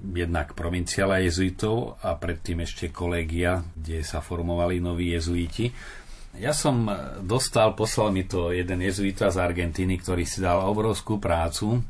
jednak 0.03 0.59
provinciála 0.59 1.23
jezuitov 1.23 2.03
a 2.03 2.19
predtým 2.19 2.67
ešte 2.67 2.91
kolegia, 2.91 3.63
kde 3.79 4.03
sa 4.03 4.19
formovali 4.19 4.83
noví 4.83 5.15
jezuiti. 5.15 5.71
Ja 6.43 6.57
som 6.57 6.89
dostal, 7.23 7.77
poslal 7.77 8.11
mi 8.11 8.25
to 8.27 8.51
jeden 8.51 8.81
jezuita 8.83 9.29
z 9.31 9.39
Argentíny, 9.39 10.01
ktorý 10.01 10.25
si 10.25 10.41
dal 10.41 10.65
obrovskú 10.65 11.21
prácu, 11.21 11.85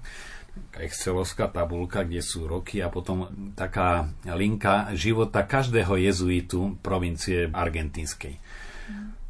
excelovská 0.76 1.48
tabulka, 1.48 2.04
kde 2.04 2.20
sú 2.20 2.44
roky 2.44 2.84
a 2.84 2.92
potom 2.92 3.52
taká 3.56 4.10
linka 4.36 4.92
života 4.92 5.46
každého 5.46 5.96
jezuitu 5.96 6.76
provincie 6.84 7.48
argentínskej. 7.48 8.36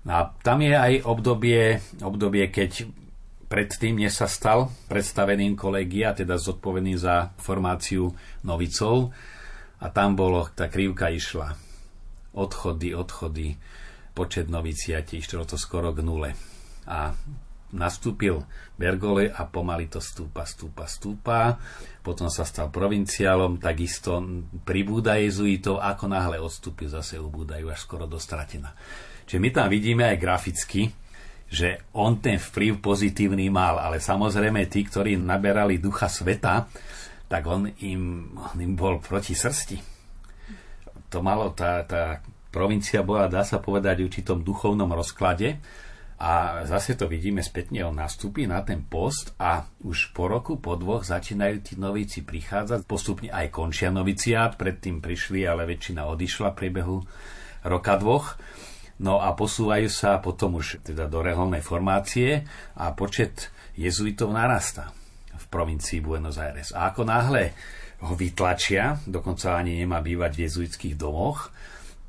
A 0.03 0.35
tam 0.42 0.59
je 0.66 0.75
aj 0.75 1.07
obdobie, 1.07 1.79
obdobie 2.03 2.51
keď 2.51 2.90
predtým, 3.53 4.01
než 4.01 4.25
sa 4.25 4.29
stal 4.33 4.73
predstaveným 4.88 5.53
kolegia, 5.53 6.17
teda 6.17 6.41
zodpovedný 6.41 6.97
za 6.97 7.37
formáciu 7.37 8.09
novicov, 8.49 9.12
a 9.83 9.91
tam 9.93 10.17
bolo, 10.17 10.49
tá 10.57 10.73
krivka 10.73 11.12
išla. 11.12 11.53
Odchody, 12.33 12.97
odchody, 12.97 13.53
počet 14.17 14.49
noviciatí, 14.49 15.21
išlo 15.21 15.45
to 15.45 15.61
skoro 15.61 15.93
k 15.93 16.01
nule. 16.01 16.31
A 16.88 17.12
nastúpil 17.77 18.41
Bergole 18.79 19.29
a 19.29 19.43
pomaly 19.45 19.91
to 19.91 20.01
stúpa, 20.01 20.49
stúpa, 20.49 20.88
stúpa. 20.88 21.61
Potom 22.01 22.31
sa 22.33 22.47
stal 22.47 22.73
provinciálom, 22.73 23.61
takisto 23.61 24.23
pribúda 24.65 25.19
jezuitov, 25.19 25.83
ako 25.83 26.05
náhle 26.09 26.38
odstúpil, 26.41 26.88
zase 26.88 27.21
ubúdajú 27.21 27.69
až 27.69 27.85
skoro 27.85 28.09
do 28.09 28.17
stratená. 28.17 28.73
Čiže 29.29 29.43
my 29.43 29.51
tam 29.51 29.67
vidíme 29.67 30.09
aj 30.09 30.17
graficky, 30.17 30.88
že 31.53 31.85
on 31.93 32.17
ten 32.17 32.41
vplyv 32.41 32.81
pozitívny 32.81 33.53
mal, 33.53 33.77
ale 33.77 34.01
samozrejme 34.01 34.65
tí, 34.73 34.88
ktorí 34.88 35.21
naberali 35.21 35.77
ducha 35.77 36.09
sveta, 36.09 36.65
tak 37.29 37.45
on 37.45 37.69
im, 37.85 38.33
on 38.41 38.57
im 38.57 38.73
bol 38.73 38.97
proti 39.05 39.37
srsti. 39.37 39.77
To 41.12 41.21
malo, 41.21 41.53
tá, 41.53 41.85
tá 41.85 42.25
provincia 42.49 43.05
bola, 43.05 43.29
dá 43.29 43.45
sa 43.45 43.61
povedať, 43.61 44.01
v 44.01 44.09
určitom 44.09 44.41
duchovnom 44.41 44.88
rozklade, 44.97 45.61
a 46.23 46.62
zase 46.62 46.95
to 46.95 47.11
vidíme 47.11 47.43
spätne, 47.43 47.83
on 47.83 47.99
nastúpi 47.99 48.47
na 48.47 48.62
ten 48.62 48.87
post 48.87 49.35
a 49.43 49.67
už 49.83 50.15
po 50.15 50.31
roku, 50.31 50.55
po 50.55 50.79
dvoch 50.79 51.03
začínajú 51.03 51.57
tí 51.67 51.75
novíci 51.75 52.23
prichádzať. 52.23 52.87
Postupne 52.87 53.27
aj 53.35 53.51
končia 53.51 53.91
noviciát, 53.91 54.55
predtým 54.55 55.03
prišli, 55.03 55.43
ale 55.43 55.67
väčšina 55.67 56.07
odišla 56.07 56.55
v 56.55 56.59
priebehu 56.62 56.97
roka 57.67 57.99
dvoch. 57.99 58.38
No 59.03 59.19
a 59.19 59.35
posúvajú 59.35 59.91
sa 59.91 60.23
potom 60.23 60.62
už 60.62 60.87
teda 60.87 61.11
do 61.11 61.21
reholnej 61.27 61.59
formácie 61.59 62.47
a 62.79 62.95
počet 62.95 63.51
jezuitov 63.75 64.31
narasta 64.31 64.95
v 65.35 65.45
provincii 65.51 65.99
Buenos 65.99 66.38
Aires. 66.38 66.71
A 66.71 66.95
ako 66.95 67.03
náhle 67.03 67.51
ho 68.03 68.15
vytlačia, 68.15 69.03
dokonca 69.03 69.59
ani 69.59 69.83
nemá 69.83 69.99
bývať 69.99 70.38
v 70.38 70.43
jezuitských 70.47 70.95
domoch, 70.95 71.51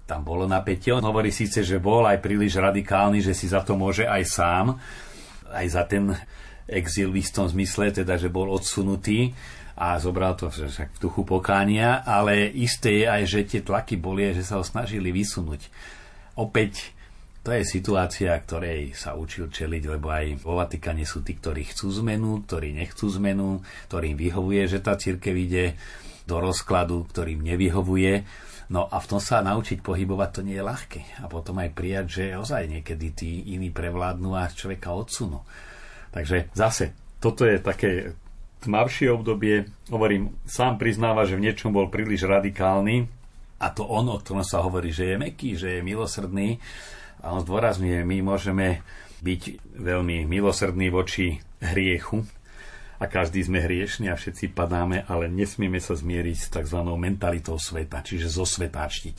tam 0.04 0.22
bolo 0.22 0.46
napätie. 0.46 0.94
On 0.94 1.02
hovorí 1.02 1.34
síce, 1.34 1.66
že 1.66 1.82
bol 1.82 2.06
aj 2.06 2.22
príliš 2.22 2.60
radikálny, 2.60 3.24
že 3.24 3.34
si 3.34 3.50
za 3.50 3.66
to 3.66 3.74
môže 3.74 4.06
aj 4.06 4.24
sám, 4.28 4.66
aj 5.50 5.68
za 5.70 5.84
ten 5.90 6.14
exil 6.70 7.10
v 7.10 7.24
istom 7.24 7.50
zmysle, 7.50 7.90
teda, 7.90 8.22
že 8.22 8.30
bol 8.30 8.52
odsunutý 8.52 9.34
a 9.74 9.98
zobral 9.98 10.38
to 10.38 10.54
však 10.54 10.94
v 10.94 11.02
duchu 11.02 11.26
pokánia, 11.26 12.06
ale 12.06 12.46
isté 12.54 13.04
je 13.04 13.06
aj, 13.10 13.24
že 13.26 13.40
tie 13.50 13.62
tlaky 13.66 13.98
boli, 13.98 14.30
že 14.36 14.46
sa 14.46 14.62
ho 14.62 14.66
snažili 14.66 15.10
vysunúť. 15.10 15.72
Opäť 16.34 16.94
to 17.44 17.52
je 17.52 17.68
situácia, 17.68 18.32
ktorej 18.40 18.96
sa 18.96 19.20
učil 19.20 19.52
čeliť, 19.52 19.84
lebo 19.92 20.08
aj 20.08 20.48
vo 20.48 20.56
Vatikáne 20.56 21.04
sú 21.04 21.28
tí, 21.28 21.36
ktorí 21.36 21.68
chcú 21.68 21.92
zmenu, 22.00 22.48
ktorí 22.48 22.72
nechcú 22.72 23.12
zmenu, 23.20 23.60
ktorým 23.92 24.16
vyhovuje, 24.16 24.64
že 24.72 24.80
tá 24.80 24.96
církev 24.96 25.36
ide 25.36 25.66
do 26.24 26.40
rozkladu, 26.40 27.04
ktorým 27.12 27.44
nevyhovuje. 27.44 28.24
No 28.72 28.88
a 28.88 29.04
v 29.04 29.10
tom 29.12 29.20
sa 29.20 29.44
naučiť 29.44 29.84
pohybovať 29.84 30.30
to 30.32 30.42
nie 30.48 30.56
je 30.56 30.64
ľahké. 30.64 31.02
A 31.20 31.28
potom 31.28 31.60
aj 31.60 31.76
prijať, 31.76 32.06
že 32.08 32.26
ozaj 32.40 32.72
niekedy 32.72 33.08
tí 33.12 33.32
iní 33.52 33.68
prevládnu 33.76 34.40
a 34.40 34.48
človeka 34.48 34.96
odsunú. 34.96 35.44
Takže 36.16 36.48
zase, 36.56 36.96
toto 37.20 37.44
je 37.44 37.60
také 37.60 37.92
tmavšie 38.64 39.12
obdobie. 39.12 39.68
Hovorím, 39.92 40.32
sám 40.48 40.80
priznáva, 40.80 41.28
že 41.28 41.36
v 41.36 41.52
niečom 41.52 41.76
bol 41.76 41.92
príliš 41.92 42.24
radikálny. 42.24 43.12
A 43.64 43.72
to 43.72 43.88
on, 43.88 44.12
o 44.12 44.20
ktorom 44.20 44.44
sa 44.44 44.60
hovorí, 44.60 44.92
že 44.92 45.16
je 45.16 45.16
meký, 45.16 45.56
že 45.56 45.80
je 45.80 45.88
milosrdný. 45.88 46.60
A 47.24 47.32
on 47.32 47.40
zdôrazňuje, 47.48 48.04
my 48.04 48.20
môžeme 48.20 48.84
byť 49.24 49.42
veľmi 49.80 50.28
milosrdní 50.28 50.92
voči 50.92 51.40
hriechu, 51.64 52.28
a 53.04 53.12
každý 53.12 53.44
sme 53.44 53.60
hriešni 53.60 54.08
a 54.08 54.16
všetci 54.16 54.56
padáme, 54.56 55.04
ale 55.12 55.28
nesmieme 55.28 55.76
sa 55.84 55.92
zmieriť 55.92 56.38
s 56.40 56.48
tzv. 56.48 56.80
mentalitou 56.96 57.60
sveta, 57.60 58.00
čiže 58.00 58.32
zosvetáčniť. 58.32 59.18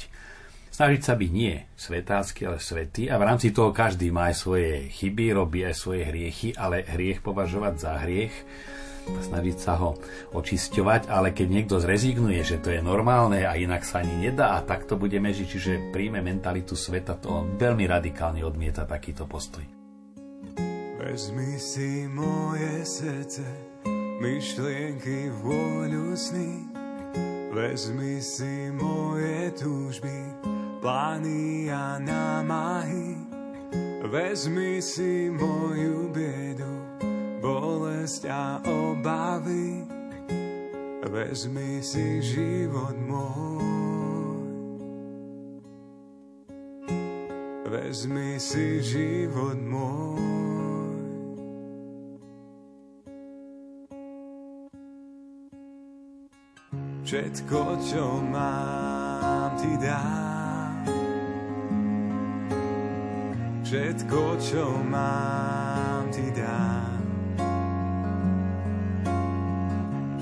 Snažiť 0.72 1.00
sa 1.04 1.14
byť 1.14 1.30
nie 1.30 1.54
svetácky, 1.76 2.48
ale 2.48 2.58
svetý 2.64 3.12
a 3.12 3.20
v 3.20 3.26
rámci 3.28 3.52
toho 3.52 3.70
každý 3.70 4.08
má 4.08 4.32
aj 4.32 4.36
svoje 4.40 4.70
chyby, 4.88 5.36
robí 5.36 5.62
aj 5.62 5.76
svoje 5.76 6.02
hriechy, 6.08 6.56
ale 6.56 6.82
hriech 6.82 7.20
považovať 7.20 7.74
za 7.76 7.92
hriech 8.02 8.34
snažiť 9.08 9.56
sa 9.56 9.76
ho 9.80 9.96
očisťovať, 10.32 11.08
ale 11.12 11.36
keď 11.36 11.46
niekto 11.48 11.76
zrezignuje, 11.80 12.40
že 12.44 12.60
to 12.60 12.72
je 12.72 12.80
normálne 12.80 13.44
a 13.44 13.56
inak 13.56 13.84
sa 13.84 14.00
ani 14.00 14.28
nedá 14.28 14.56
a 14.56 14.64
takto 14.64 14.96
budeme 14.96 15.32
žiť, 15.32 15.46
čiže 15.48 15.72
príjme 15.92 16.24
mentalitu 16.24 16.76
sveta, 16.76 17.20
to 17.20 17.28
on 17.32 17.56
veľmi 17.56 17.84
radikálne 17.88 18.40
odmieta 18.44 18.88
takýto 18.88 19.28
postoj. 19.28 19.64
Vezmi 21.04 21.60
si 21.60 22.08
moje 22.08 22.80
srdce, 22.86 23.44
myšlienky, 24.24 25.28
vôľu 25.44 26.16
sny. 26.16 26.50
Vezmi 27.54 28.18
si 28.18 28.72
moje 28.74 29.52
túžby, 29.54 30.16
plány 30.82 31.70
a 31.70 32.02
námahy. 32.02 33.14
Vezmi 34.04 34.82
si 34.84 35.30
moju 35.32 36.10
biedu, 36.12 36.83
bolesť 37.44 38.22
a 38.32 38.56
obavy. 38.64 39.84
Vezmi 41.04 41.84
si 41.84 42.24
život 42.24 42.96
môj. 43.04 44.48
Vezmi 47.68 48.40
si 48.40 48.80
život 48.80 49.60
môj. 49.60 50.24
Všetko, 57.04 57.60
čo 57.84 58.04
mám, 58.32 59.52
ti 59.60 59.76
dám. 59.76 60.82
Všetko, 63.60 64.20
čo 64.40 64.64
mám, 64.88 66.08
ti 66.08 66.26
dám. 66.32 66.93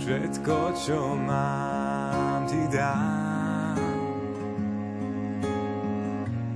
Všetko, 0.02 0.74
čo 0.74 1.14
mám, 1.14 2.42
ti 2.50 2.58
dám. 2.74 3.78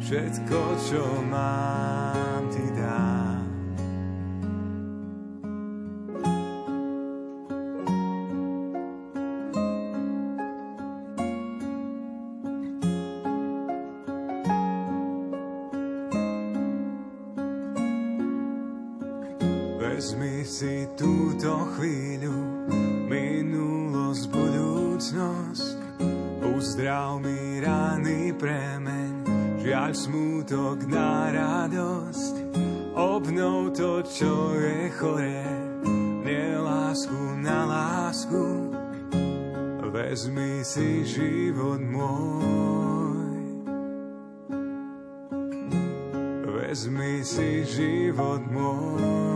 Všetko, 0.02 0.58
čo 0.82 1.06
mám, 1.30 2.42
ti 2.50 2.66
dám. 2.74 3.46
Vezmi 19.78 20.42
si 20.42 20.90
túto 20.98 21.62
chvíľu, 21.78 22.55
minulosť, 23.06 24.24
budúcnosť. 24.30 25.76
Uzdrav 26.56 27.20
mi 27.20 27.60
rany 27.60 28.32
premeň, 28.32 29.12
žiaľ 29.60 29.92
smútok 29.92 30.88
na 30.88 31.28
radosť. 31.30 32.34
Obnov 32.96 33.76
to, 33.76 34.00
čo 34.08 34.56
je 34.56 34.88
choré, 34.96 35.44
nelásku 36.24 37.20
na 37.44 37.68
lásku. 37.68 38.72
Vezmi 39.92 40.64
si 40.64 41.04
život 41.04 41.80
môj. 41.80 43.36
Vezmi 46.56 47.20
si 47.20 47.64
život 47.68 48.40
môj. 48.48 49.35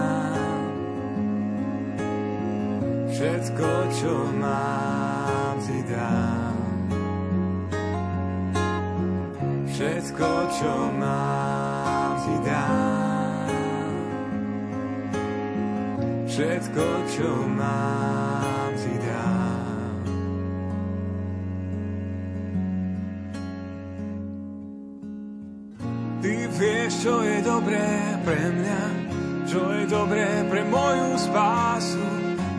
Všetko, 3.21 3.69
čo 4.01 4.33
mám, 4.33 5.53
ti 5.61 5.77
dám. 5.85 6.57
Všetko, 9.69 10.29
čo 10.49 10.73
mám, 10.97 12.17
ti 12.17 12.35
dám. 12.41 13.45
Všetko, 16.25 16.85
čo 17.13 17.29
mám, 17.45 18.73
ti 18.73 18.93
dám. 19.05 20.01
Ty 26.25 26.33
vieš, 26.57 26.91
čo 27.05 27.21
je 27.21 27.37
dobré 27.45 27.85
pre 28.25 28.41
mňa, 28.49 28.81
čo 29.45 29.61
je 29.77 29.85
dobré 29.85 30.25
pre 30.49 30.65
moju 30.65 31.21
spásu. 31.21 32.00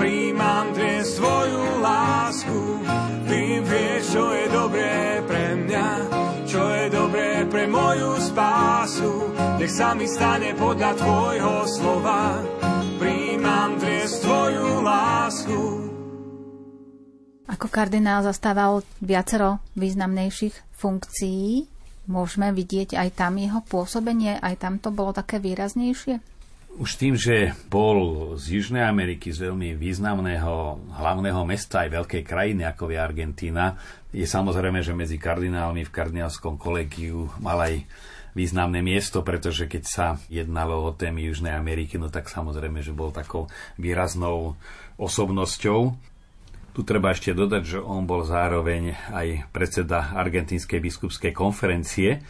Príjmam 0.00 0.72
dnes 0.72 1.12
tvoju 1.20 1.84
lásku. 1.84 2.60
Ty 3.28 3.40
vieš, 3.60 4.16
čo 4.16 4.32
je 4.32 4.46
dobré 4.48 5.20
pre 5.28 5.44
mňa, 5.60 5.88
čo 6.48 6.62
je 6.72 6.84
dobré 6.88 7.44
pre 7.44 7.68
moju 7.68 8.16
spásu. 8.16 9.28
Nech 9.60 9.68
sa 9.68 9.92
mi 9.92 10.08
stane 10.08 10.56
podľa 10.56 10.96
tvojho 10.96 11.54
slova. 11.68 12.40
Príjmam 12.96 13.76
dnes 13.76 14.24
tvoju 14.24 14.80
lásku. 14.80 15.60
Ako 17.52 17.68
kardinál 17.68 18.24
zastával 18.24 18.80
viacero 19.04 19.60
významnejších 19.76 20.80
funkcií, 20.80 21.68
môžeme 22.08 22.48
vidieť 22.56 22.96
aj 22.96 23.20
tam 23.20 23.36
jeho 23.36 23.60
pôsobenie, 23.68 24.40
aj 24.40 24.64
tam 24.64 24.80
to 24.80 24.88
bolo 24.88 25.12
také 25.12 25.36
výraznejšie? 25.44 26.29
Už 26.78 26.94
tým, 26.94 27.18
že 27.18 27.50
bol 27.66 28.32
z 28.38 28.62
Južnej 28.62 28.86
Ameriky, 28.86 29.34
z 29.34 29.50
veľmi 29.50 29.74
významného 29.74 30.78
hlavného 30.94 31.42
mesta 31.42 31.82
aj 31.82 31.98
veľkej 31.98 32.22
krajiny, 32.22 32.62
ako 32.62 32.94
je 32.94 32.98
Argentína, 32.98 33.74
je 34.14 34.22
samozrejme, 34.22 34.78
že 34.78 34.94
medzi 34.94 35.18
kardinálmi 35.18 35.82
v 35.82 35.94
kardinálskom 35.94 36.58
kolegiu 36.58 37.30
mal 37.42 37.58
aj 37.62 37.74
významné 38.34 38.82
miesto, 38.86 39.22
pretože 39.26 39.66
keď 39.66 39.82
sa 39.82 40.06
jednalo 40.30 40.86
o 40.86 40.94
témy 40.94 41.26
Južnej 41.30 41.54
Ameriky, 41.54 41.98
no 41.98 42.06
tak 42.06 42.30
samozrejme, 42.30 42.82
že 42.82 42.94
bol 42.94 43.10
takou 43.10 43.50
výraznou 43.74 44.54
osobnosťou. 44.94 45.94
Tu 46.70 46.80
treba 46.86 47.10
ešte 47.10 47.34
dodať, 47.34 47.62
že 47.66 47.78
on 47.82 48.06
bol 48.06 48.22
zároveň 48.22 48.94
aj 49.10 49.50
predseda 49.50 50.14
Argentínskej 50.14 50.78
biskupskej 50.78 51.34
konferencie, 51.34 52.22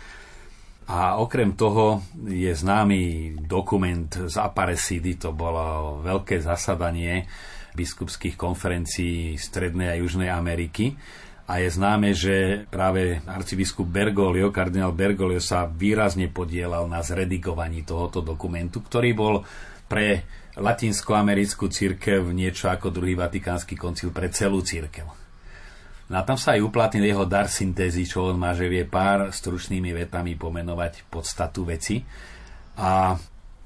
a 0.91 1.22
okrem 1.22 1.55
toho 1.55 2.03
je 2.26 2.51
známy 2.51 3.32
dokument 3.47 4.11
z 4.11 4.34
Aparecidy, 4.34 5.14
to 5.14 5.30
bolo 5.30 6.03
veľké 6.03 6.43
zasadanie 6.43 7.30
biskupských 7.78 8.34
konferencií 8.34 9.38
Strednej 9.38 9.95
a 9.95 9.99
Južnej 10.03 10.26
Ameriky. 10.26 10.99
A 11.47 11.62
je 11.62 11.70
známe, 11.70 12.11
že 12.11 12.66
práve 12.66 13.22
arcibiskup 13.22 13.86
Bergoglio, 13.86 14.51
kardinál 14.51 14.91
Bergoglio 14.91 15.38
sa 15.38 15.70
výrazne 15.70 16.26
podielal 16.26 16.91
na 16.91 17.07
zredigovaní 17.07 17.86
tohoto 17.86 18.18
dokumentu, 18.18 18.82
ktorý 18.82 19.11
bol 19.14 19.34
pre 19.86 20.26
latinskoamerickú 20.59 21.70
církev 21.70 22.34
niečo 22.34 22.66
ako 22.66 22.91
druhý 22.91 23.14
vatikánsky 23.14 23.78
koncil 23.78 24.11
pre 24.11 24.30
celú 24.30 24.62
církev. 24.62 25.19
No 26.11 26.18
a 26.18 26.26
tam 26.26 26.34
sa 26.34 26.58
aj 26.58 26.66
uplatnil 26.66 27.06
jeho 27.06 27.22
dar 27.22 27.46
syntézy, 27.46 28.02
čo 28.02 28.34
on 28.34 28.36
má, 28.36 28.50
že 28.50 28.66
vie 28.66 28.82
pár 28.82 29.30
stručnými 29.30 29.94
vetami 29.94 30.34
pomenovať 30.34 31.06
podstatu 31.06 31.62
veci. 31.62 32.02
A 32.82 33.14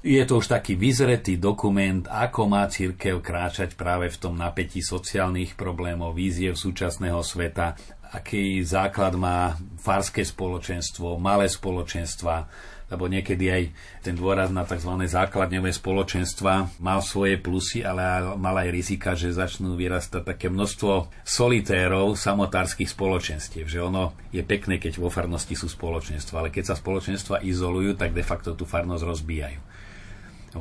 je 0.05 0.21
to 0.29 0.37
už 0.37 0.53
taký 0.53 0.77
vyzretý 0.77 1.41
dokument, 1.41 2.05
ako 2.05 2.45
má 2.45 2.69
církev 2.69 3.25
kráčať 3.25 3.73
práve 3.73 4.13
v 4.13 4.21
tom 4.21 4.37
napätí 4.37 4.85
sociálnych 4.85 5.57
problémov, 5.57 6.13
víziev 6.13 6.53
súčasného 6.53 7.25
sveta, 7.25 7.73
aký 8.13 8.61
základ 8.61 9.17
má 9.17 9.57
farské 9.81 10.21
spoločenstvo, 10.21 11.17
malé 11.17 11.49
spoločenstva, 11.49 12.45
lebo 12.85 13.09
niekedy 13.09 13.45
aj 13.49 13.63
ten 14.05 14.13
dôraz 14.13 14.53
na 14.53 14.61
tzv. 14.61 14.93
základňové 15.09 15.73
spoločenstva 15.73 16.77
mal 16.77 17.01
svoje 17.01 17.41
plusy, 17.41 17.81
ale 17.81 18.35
mal 18.37 18.55
aj 18.61 18.69
rizika, 18.69 19.17
že 19.17 19.33
začnú 19.33 19.73
vyrastať 19.73 20.21
také 20.21 20.47
množstvo 20.53 21.09
solitérov 21.25 22.13
samotárskych 22.13 22.89
spoločenstiev. 22.89 23.65
Že 23.65 23.79
ono 23.89 24.03
je 24.29 24.45
pekné, 24.45 24.77
keď 24.77 25.01
vo 25.01 25.09
farnosti 25.09 25.57
sú 25.57 25.65
spoločenstva, 25.65 26.45
ale 26.45 26.49
keď 26.53 26.73
sa 26.73 26.75
spoločenstva 26.77 27.41
izolujú, 27.41 27.97
tak 27.97 28.13
de 28.13 28.21
facto 28.21 28.53
tú 28.53 28.69
farnosť 28.69 29.03
rozbíjajú 29.03 29.61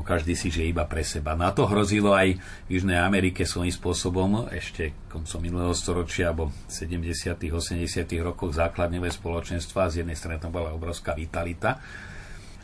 každý 0.03 0.35
si 0.35 0.51
žije 0.51 0.75
iba 0.75 0.83
pre 0.91 1.07
seba. 1.07 1.39
Na 1.39 1.55
to 1.55 1.71
hrozilo 1.71 2.11
aj 2.11 2.35
v 2.67 2.71
Južnej 2.75 2.99
Amerike 2.99 3.47
svojím 3.47 3.71
spôsobom 3.71 4.51
ešte 4.51 4.91
koncom 5.07 5.39
minulého 5.39 5.71
storočia 5.77 6.31
alebo 6.35 6.51
70 6.67 7.39
80 7.39 7.79
rokoch 8.21 8.53
základňové 8.57 9.15
spoločenstva. 9.15 9.93
Z 9.93 10.03
jednej 10.03 10.19
strany 10.19 10.43
tam 10.43 10.51
bola 10.51 10.75
obrovská 10.75 11.15
vitalita, 11.15 11.79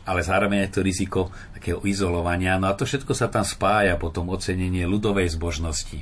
ale 0.05 0.25
zároveň 0.25 0.67
je 0.67 0.73
to 0.73 0.81
riziko 0.81 1.19
takého 1.53 1.79
izolovania. 1.85 2.57
No 2.57 2.69
a 2.69 2.77
to 2.77 2.89
všetko 2.89 3.13
sa 3.13 3.29
tam 3.29 3.45
spája 3.45 3.97
potom 4.01 4.33
ocenenie 4.33 4.89
ľudovej 4.89 5.29
zbožnosti. 5.37 6.01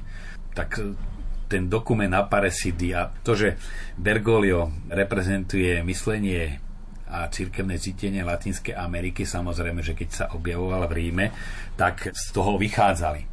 Tak 0.55 0.69
e, 0.79 0.95
ten 1.49 1.67
dokument 1.67 2.13
Aparecidy 2.13 2.93
a 2.95 3.09
to, 3.09 3.33
že 3.35 3.57
Bergoglio 3.97 4.71
reprezentuje 4.87 5.81
myslenie 5.83 6.61
a 7.09 7.25
církevné 7.25 7.81
cítenie 7.81 8.21
Latinskej 8.21 8.77
Ameriky, 8.77 9.25
samozrejme, 9.25 9.81
že 9.81 9.97
keď 9.97 10.09
sa 10.13 10.25
objavoval 10.37 10.85
v 10.85 10.93
Ríme, 10.93 11.25
tak 11.73 12.13
z 12.13 12.25
toho 12.29 12.61
vychádzali. 12.61 13.25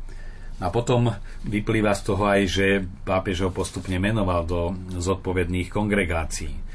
A 0.56 0.72
potom 0.72 1.12
vyplýva 1.44 1.92
z 1.92 2.02
toho 2.08 2.24
aj, 2.24 2.40
že 2.48 2.66
pápež 3.04 3.44
ho 3.44 3.50
postupne 3.52 4.00
menoval 4.00 4.48
do 4.48 4.72
zodpovedných 4.96 5.68
kongregácií. 5.68 6.65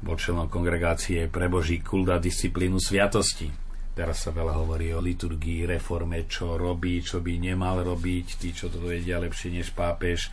Bol 0.00 0.16
členom 0.16 0.48
kongregácie 0.48 1.28
pre 1.28 1.52
Boží 1.52 1.84
kult 1.84 2.08
a 2.08 2.16
disciplínu 2.16 2.80
sviatosti. 2.80 3.52
Teraz 3.92 4.24
sa 4.24 4.32
veľa 4.32 4.56
hovorí 4.64 4.96
o 4.96 5.02
liturgii, 5.02 5.68
reforme, 5.68 6.24
čo 6.24 6.56
robí, 6.56 7.04
čo 7.04 7.20
by 7.20 7.36
nemal 7.36 7.84
robiť, 7.84 8.26
tí, 8.40 8.56
čo 8.56 8.72
to 8.72 8.80
vedia 8.80 9.20
lepšie 9.20 9.52
než 9.52 9.76
pápež. 9.76 10.32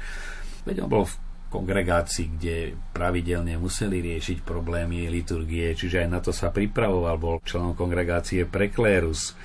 Veď 0.64 0.88
on 0.88 0.90
bol 0.90 1.04
v 1.04 1.16
kongregácií, 1.52 2.38
kde 2.38 2.56
pravidelne 2.96 3.60
museli 3.60 4.00
riešiť 4.04 4.44
problémy 4.44 5.12
liturgie, 5.12 5.76
čiže 5.76 6.04
aj 6.04 6.10
na 6.12 6.20
to 6.24 6.32
sa 6.32 6.52
pripravoval, 6.52 7.16
bol 7.20 7.36
členom 7.44 7.76
kongregácie 7.76 8.48
pre 8.48 8.72
klérus, 8.72 9.36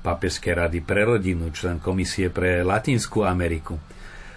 papežské 0.00 0.56
rady 0.56 0.80
pre 0.80 1.04
rodinu, 1.04 1.52
člen 1.52 1.82
komisie 1.82 2.32
pre 2.32 2.64
Latinskú 2.64 3.28
Ameriku. 3.28 3.76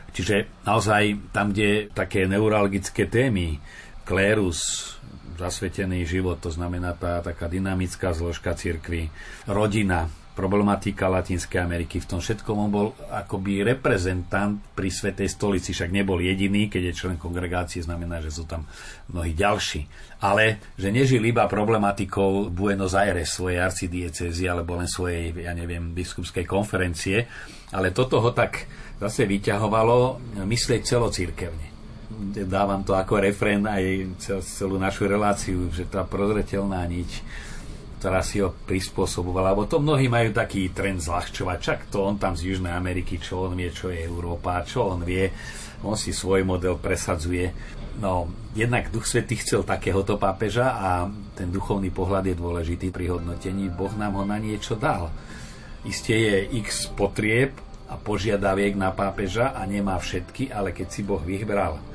Čiže 0.09 0.65
naozaj 0.65 1.31
tam, 1.31 1.53
kde 1.53 1.93
také 1.93 2.25
neuralgické 2.25 3.05
témy, 3.05 3.61
klérus, 4.09 4.97
zasvetený 5.39 6.03
život, 6.03 6.43
to 6.43 6.51
znamená 6.51 6.91
tá 6.99 7.23
taká 7.23 7.47
dynamická 7.47 8.11
zložka 8.11 8.51
cirkvy, 8.53 9.07
rodina, 9.47 10.11
problematika 10.39 11.11
Latinskej 11.11 11.59
Ameriky. 11.59 11.99
V 11.99 12.15
tom 12.15 12.19
všetkom 12.23 12.55
on 12.55 12.71
bol 12.71 12.87
akoby 13.11 13.59
reprezentant 13.59 14.55
pri 14.71 14.87
Svetej 14.87 15.27
stolici, 15.27 15.75
však 15.75 15.91
nebol 15.91 16.23
jediný, 16.23 16.71
keď 16.71 16.91
je 16.91 16.99
člen 17.03 17.19
kongregácie, 17.19 17.83
znamená, 17.83 18.23
že 18.23 18.31
sú 18.31 18.47
tam 18.47 18.63
mnohí 19.11 19.35
ďalší. 19.35 19.83
Ale 20.23 20.63
že 20.79 20.95
nežil 20.95 21.19
iba 21.27 21.43
problematikou 21.43 22.55
Buenos 22.55 22.95
Aires, 22.95 23.35
svojej 23.35 23.59
arcidiecezy, 23.59 24.47
alebo 24.47 24.79
len 24.79 24.87
svojej, 24.87 25.35
ja 25.43 25.51
neviem, 25.51 25.91
biskupskej 25.91 26.47
konferencie, 26.47 27.27
ale 27.75 27.91
toto 27.91 28.23
ho 28.23 28.31
tak 28.31 28.63
zase 28.95 29.27
vyťahovalo 29.27 30.23
myslieť 30.47 30.81
celocírkevne 30.87 31.68
dávam 32.45 32.83
to 32.83 32.93
ako 32.93 33.23
refrén 33.23 33.63
aj 33.63 34.15
celú 34.43 34.75
našu 34.75 35.07
reláciu, 35.07 35.71
že 35.71 35.87
tá 35.87 36.03
prozretelná 36.03 36.83
niť 36.85 37.11
ktorá 37.99 38.23
si 38.23 38.39
ho 38.39 38.55
prispôsobovala, 38.55 39.51
lebo 39.51 39.67
to 39.67 39.83
mnohí 39.83 40.07
majú 40.07 40.31
taký 40.31 40.71
trend 40.71 41.03
zľahčovať, 41.03 41.57
čak 41.59 41.79
to 41.91 42.07
on 42.07 42.15
tam 42.15 42.31
z 42.31 42.55
Južnej 42.55 42.71
Ameriky, 42.71 43.19
čo 43.19 43.51
on 43.51 43.59
vie, 43.59 43.75
čo 43.75 43.91
je 43.91 44.07
Európa, 44.07 44.63
čo 44.63 44.95
on 44.95 45.03
vie, 45.03 45.27
on 45.83 45.99
si 45.99 46.15
svoj 46.15 46.47
model 46.47 46.79
presadzuje. 46.79 47.51
No, 47.99 48.31
jednak 48.55 48.87
Duch 48.87 49.03
Svetý 49.03 49.35
chcel 49.35 49.67
takéhoto 49.67 50.15
pápeža 50.15 50.79
a 50.79 51.11
ten 51.35 51.51
duchovný 51.51 51.91
pohľad 51.91 52.31
je 52.31 52.39
dôležitý 52.39 52.87
pri 52.87 53.19
hodnotení. 53.19 53.67
Boh 53.67 53.91
nám 53.99 54.15
ho 54.15 54.23
na 54.23 54.39
niečo 54.39 54.79
dal. 54.79 55.11
Isté 55.83 56.15
je 56.15 56.35
x 56.63 56.87
potrieb 56.95 57.51
a 57.91 57.99
požiadaviek 57.99 58.79
na 58.79 58.95
pápeža 58.95 59.51
a 59.51 59.67
nemá 59.67 59.99
všetky, 59.99 60.55
ale 60.55 60.71
keď 60.71 60.87
si 60.87 61.03
Boh 61.03 61.19
vybral 61.19 61.88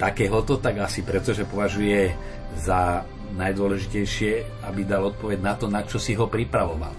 takéhoto, 0.00 0.56
tak 0.56 0.80
asi 0.80 1.04
preto, 1.04 1.36
že 1.36 1.44
považuje 1.44 2.16
za 2.56 3.04
najdôležitejšie, 3.36 4.64
aby 4.64 4.88
dal 4.88 5.12
odpoveď 5.12 5.38
na 5.44 5.54
to, 5.54 5.68
na 5.68 5.84
čo 5.84 6.00
si 6.00 6.16
ho 6.16 6.26
pripravoval. 6.26 6.96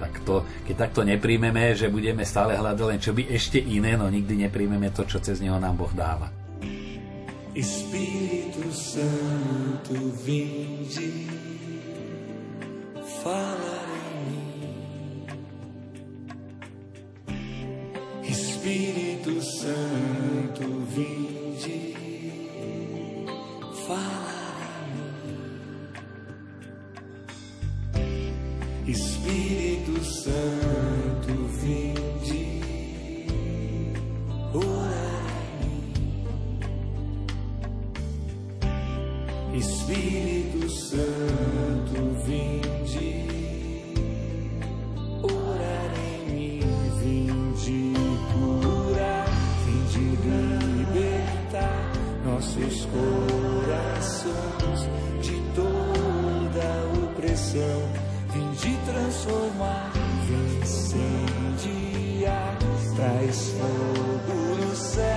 Tak 0.00 0.26
to, 0.26 0.42
keď 0.66 0.88
takto 0.88 1.06
nepríjmeme, 1.06 1.76
že 1.76 1.92
budeme 1.92 2.26
stále 2.26 2.58
hľadať 2.58 2.86
len 2.88 2.98
čo 2.98 3.14
by 3.14 3.30
ešte 3.30 3.62
iné, 3.62 3.94
no 3.94 4.10
nikdy 4.10 4.48
nepríjmeme 4.48 4.90
to, 4.90 5.06
čo 5.06 5.22
cez 5.22 5.38
neho 5.38 5.60
nám 5.60 5.78
Boh 5.78 5.92
dáva. 5.94 6.32
Espírito 7.54 8.66
Santo 8.74 9.94
vinde, 10.26 11.30
fala 13.22 13.78
em 13.94 14.18
mim. 14.26 14.74
Espírito 18.26 19.38
Santo 19.38 20.66
vinde, 20.90 21.33
fala 23.86 24.34
Espírito 28.86 30.04
Santo, 30.04 31.32
vinde, 31.60 32.60
orar 34.52 35.24
em 39.52 39.58
Espírito 39.58 40.70
Santo, 40.70 41.94
vinde, 42.26 43.23
transformar, 59.24 59.90
vem 60.28 60.58
incendiar, 60.60 61.64
traz 62.94 63.48
fogo 63.50 64.34
no 64.56 64.76
céu 64.76 65.13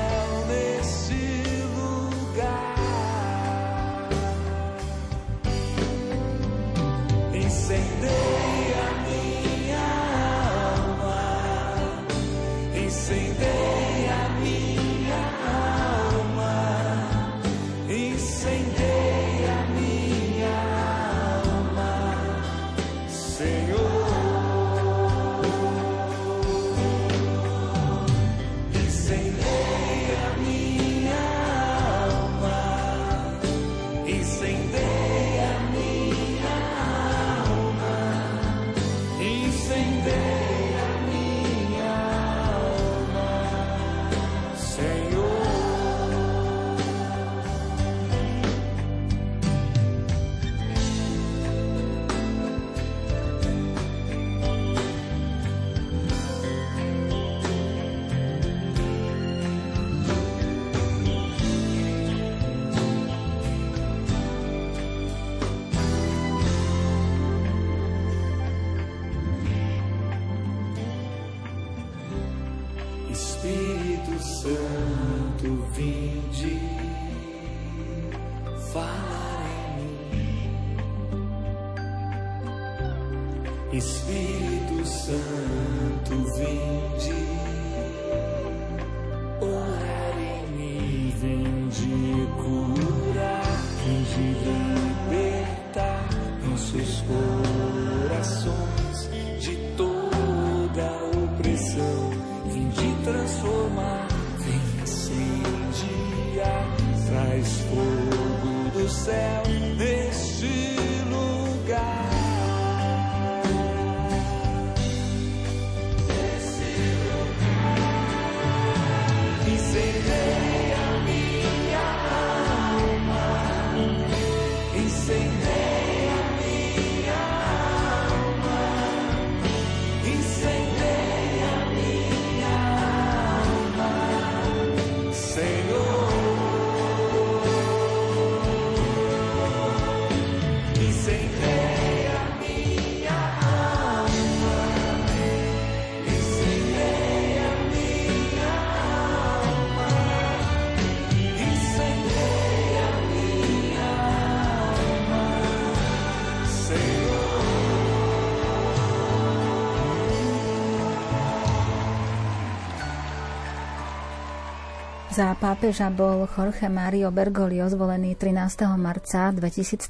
Za 165.17 165.33
pápeža 165.33 165.89
bol 165.89 166.29
Jorge 166.29 166.69
Mario 166.69 167.09
Bergoglio 167.09 167.65
zvolený 167.65 168.13
13. 168.13 168.69
marca 168.77 169.33
2013. 169.33 169.89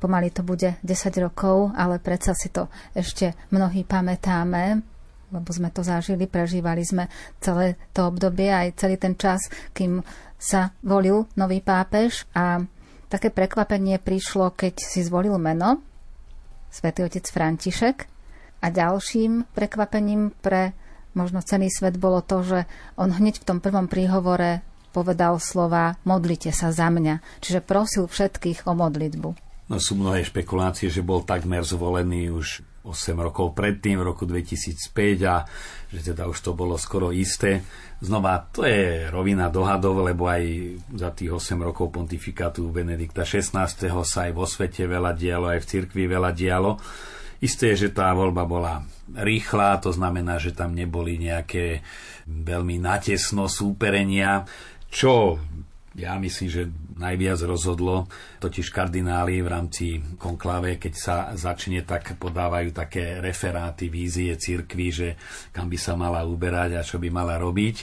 Pomaly 0.00 0.32
to 0.32 0.40
bude 0.40 0.80
10 0.80 0.88
rokov, 1.20 1.76
ale 1.76 2.00
predsa 2.00 2.32
si 2.32 2.48
to 2.48 2.72
ešte 2.96 3.36
mnohí 3.52 3.84
pamätáme, 3.84 4.80
lebo 5.28 5.48
sme 5.52 5.68
to 5.68 5.84
zažili, 5.84 6.24
prežívali 6.24 6.80
sme 6.80 7.12
celé 7.44 7.76
to 7.92 8.08
obdobie, 8.08 8.48
aj 8.48 8.80
celý 8.80 8.96
ten 8.96 9.20
čas, 9.20 9.52
kým 9.76 10.00
sa 10.40 10.72
volil 10.80 11.28
nový 11.36 11.60
pápež 11.60 12.24
a 12.32 12.56
také 13.12 13.28
prekvapenie 13.28 14.00
prišlo, 14.00 14.56
keď 14.56 14.80
si 14.80 15.04
zvolil 15.04 15.36
meno 15.36 15.76
svätý 16.72 17.04
otec 17.04 17.28
František 17.28 18.08
a 18.64 18.66
ďalším 18.72 19.52
prekvapením 19.52 20.32
pre 20.40 20.72
možno 21.14 21.42
celý 21.42 21.68
svet 21.70 21.98
bolo 21.98 22.22
to, 22.22 22.42
že 22.42 22.58
on 22.94 23.10
hneď 23.10 23.42
v 23.42 23.46
tom 23.46 23.58
prvom 23.58 23.86
príhovore 23.90 24.62
povedal 24.90 25.38
slova 25.38 25.98
modlite 26.02 26.50
sa 26.50 26.74
za 26.74 26.90
mňa. 26.90 27.22
Čiže 27.42 27.62
prosil 27.62 28.04
všetkých 28.10 28.66
o 28.66 28.74
modlitbu. 28.74 29.28
No 29.70 29.78
sú 29.78 29.94
mnohé 29.94 30.26
špekulácie, 30.26 30.90
že 30.90 31.06
bol 31.06 31.22
takmer 31.22 31.62
zvolený 31.62 32.34
už 32.34 32.66
8 32.82 33.14
rokov 33.14 33.54
predtým, 33.54 34.02
v 34.02 34.08
roku 34.08 34.26
2005 34.26 35.30
a 35.30 35.46
že 35.92 36.00
teda 36.10 36.26
už 36.26 36.38
to 36.42 36.56
bolo 36.56 36.74
skoro 36.74 37.14
isté. 37.14 37.62
Znova, 38.00 38.40
to 38.50 38.64
je 38.64 39.06
rovina 39.12 39.52
dohadov, 39.52 40.00
lebo 40.00 40.26
aj 40.26 40.42
za 40.96 41.12
tých 41.12 41.30
8 41.30 41.60
rokov 41.60 41.92
pontifikátu 41.92 42.66
Benedikta 42.72 43.22
XVI. 43.22 43.68
sa 44.02 44.20
aj 44.26 44.32
vo 44.32 44.48
svete 44.48 44.88
veľa 44.88 45.12
dialo, 45.14 45.52
aj 45.52 45.60
v 45.62 45.68
cirkvi 45.68 46.04
veľa 46.08 46.30
dialo. 46.32 46.80
Isté 47.40 47.72
je, 47.72 47.88
že 47.88 47.96
tá 47.96 48.12
voľba 48.12 48.44
bola 48.44 48.74
rýchla, 49.16 49.80
to 49.80 49.90
znamená, 49.90 50.36
že 50.36 50.52
tam 50.52 50.76
neboli 50.76 51.16
nejaké 51.16 51.80
veľmi 52.28 52.76
natesno 52.78 53.48
súperenia, 53.48 54.44
čo 54.92 55.40
ja 55.98 56.14
myslím, 56.20 56.48
že 56.48 56.70
najviac 57.00 57.42
rozhodlo, 57.42 58.06
totiž 58.38 58.70
kardináli 58.70 59.42
v 59.42 59.48
rámci 59.50 59.86
konkláve, 60.20 60.78
keď 60.78 60.94
sa 60.94 61.16
začne, 61.34 61.82
tak 61.82 62.14
podávajú 62.20 62.70
také 62.70 63.18
referáty, 63.18 63.90
vízie 63.90 64.36
cirkvi, 64.38 64.88
že 64.92 65.08
kam 65.50 65.66
by 65.66 65.78
sa 65.80 65.98
mala 65.98 66.22
uberať 66.22 66.78
a 66.78 66.86
čo 66.86 67.02
by 67.02 67.10
mala 67.10 67.40
robiť. 67.40 67.76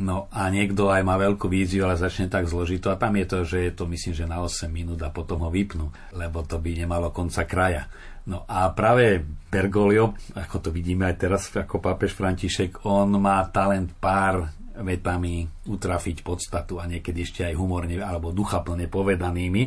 No 0.00 0.32
a 0.32 0.48
niekto 0.48 0.88
aj 0.88 1.04
má 1.04 1.20
veľkú 1.20 1.44
víziu, 1.50 1.84
ale 1.84 2.00
začne 2.00 2.30
tak 2.32 2.48
zložito 2.48 2.88
a 2.88 2.96
tam 2.96 3.20
je 3.20 3.26
to, 3.28 3.38
že 3.44 3.58
je 3.68 3.72
to 3.76 3.84
myslím, 3.84 4.14
že 4.16 4.24
na 4.24 4.40
8 4.40 4.70
minút 4.72 5.00
a 5.04 5.12
potom 5.12 5.44
ho 5.44 5.52
vypnú, 5.52 5.92
lebo 6.16 6.40
to 6.40 6.56
by 6.56 6.72
nemalo 6.72 7.12
konca 7.12 7.44
kraja. 7.44 7.84
No 8.30 8.46
a 8.46 8.70
práve 8.70 9.18
Bergoglio, 9.50 10.14
ako 10.38 10.56
to 10.62 10.68
vidíme 10.70 11.10
aj 11.10 11.16
teraz 11.18 11.50
ako 11.50 11.82
pápež 11.82 12.14
František, 12.14 12.86
on 12.86 13.18
má 13.18 13.42
talent 13.50 13.90
pár 13.98 14.46
vetami 14.80 15.44
utrafiť 15.66 16.22
podstatu 16.22 16.78
a 16.78 16.86
niekedy 16.86 17.26
ešte 17.26 17.42
aj 17.42 17.58
humorne 17.58 17.98
alebo 17.98 18.30
duchaplne 18.30 18.86
povedanými. 18.86 19.62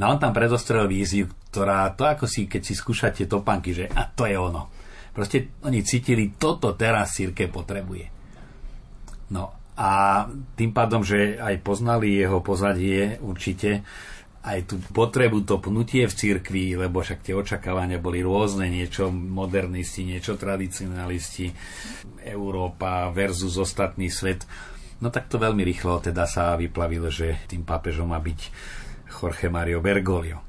No 0.00 0.08
on 0.08 0.16
tam 0.16 0.32
predostrel 0.32 0.88
víziu, 0.88 1.28
ktorá 1.52 1.92
to 1.92 2.08
ako 2.08 2.24
si, 2.24 2.48
keď 2.48 2.62
si 2.64 2.72
skúšate 2.72 3.28
topanky, 3.28 3.76
že 3.76 3.84
a 3.92 4.08
to 4.08 4.24
je 4.24 4.40
ono. 4.40 4.72
Proste 5.12 5.60
oni 5.68 5.84
cítili, 5.84 6.32
toto 6.32 6.72
teraz 6.72 7.20
círke 7.20 7.52
potrebuje. 7.52 8.08
No 9.36 9.52
a 9.76 10.24
tým 10.56 10.72
pádom, 10.72 11.04
že 11.04 11.36
aj 11.36 11.60
poznali 11.60 12.16
jeho 12.16 12.40
pozadie 12.40 13.20
určite, 13.20 13.84
aj 14.42 14.58
tú 14.66 14.76
potrebu, 14.90 15.46
to 15.46 15.62
pnutie 15.62 16.02
v 16.10 16.14
cirkvi, 16.14 16.74
lebo 16.74 16.98
však 16.98 17.22
tie 17.22 17.34
očakávania 17.38 18.02
boli 18.02 18.26
rôzne, 18.26 18.66
niečo 18.66 19.14
modernisti, 19.14 20.02
niečo 20.02 20.34
tradicionalisti, 20.34 21.54
Európa 22.26 23.06
versus 23.14 23.54
ostatný 23.54 24.10
svet. 24.10 24.42
No 24.98 25.14
tak 25.14 25.30
to 25.30 25.38
veľmi 25.38 25.62
rýchlo 25.62 26.02
teda 26.02 26.26
sa 26.26 26.58
vyplavilo, 26.58 27.06
že 27.06 27.46
tým 27.46 27.62
pápežom 27.62 28.10
má 28.10 28.18
byť 28.18 28.40
Jorge 29.14 29.46
Mario 29.46 29.78
Bergoglio. 29.78 30.42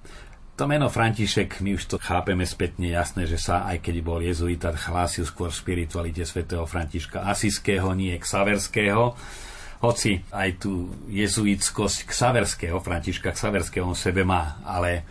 To 0.54 0.70
meno 0.70 0.86
František, 0.86 1.66
my 1.66 1.74
už 1.74 1.90
to 1.90 1.98
chápeme 1.98 2.46
spätne 2.46 2.86
jasné, 2.86 3.26
že 3.26 3.42
sa, 3.42 3.66
aj 3.66 3.82
keď 3.82 3.96
bol 4.06 4.22
jezuita, 4.22 4.70
chlásil 4.78 5.26
skôr 5.26 5.50
spiritualite 5.50 6.22
svätého 6.30 6.66
Františka 6.70 7.26
Asiského, 7.26 7.90
nie 7.98 8.14
Ksaverského 8.22 9.18
hoci 9.84 10.24
aj 10.32 10.64
tú 10.64 10.96
jezuitskosť 11.12 12.08
Ksaverského, 12.08 12.80
Františka 12.80 13.36
Ksaverského 13.36 13.84
on 13.84 14.00
sebe 14.00 14.24
má, 14.24 14.64
ale 14.64 15.04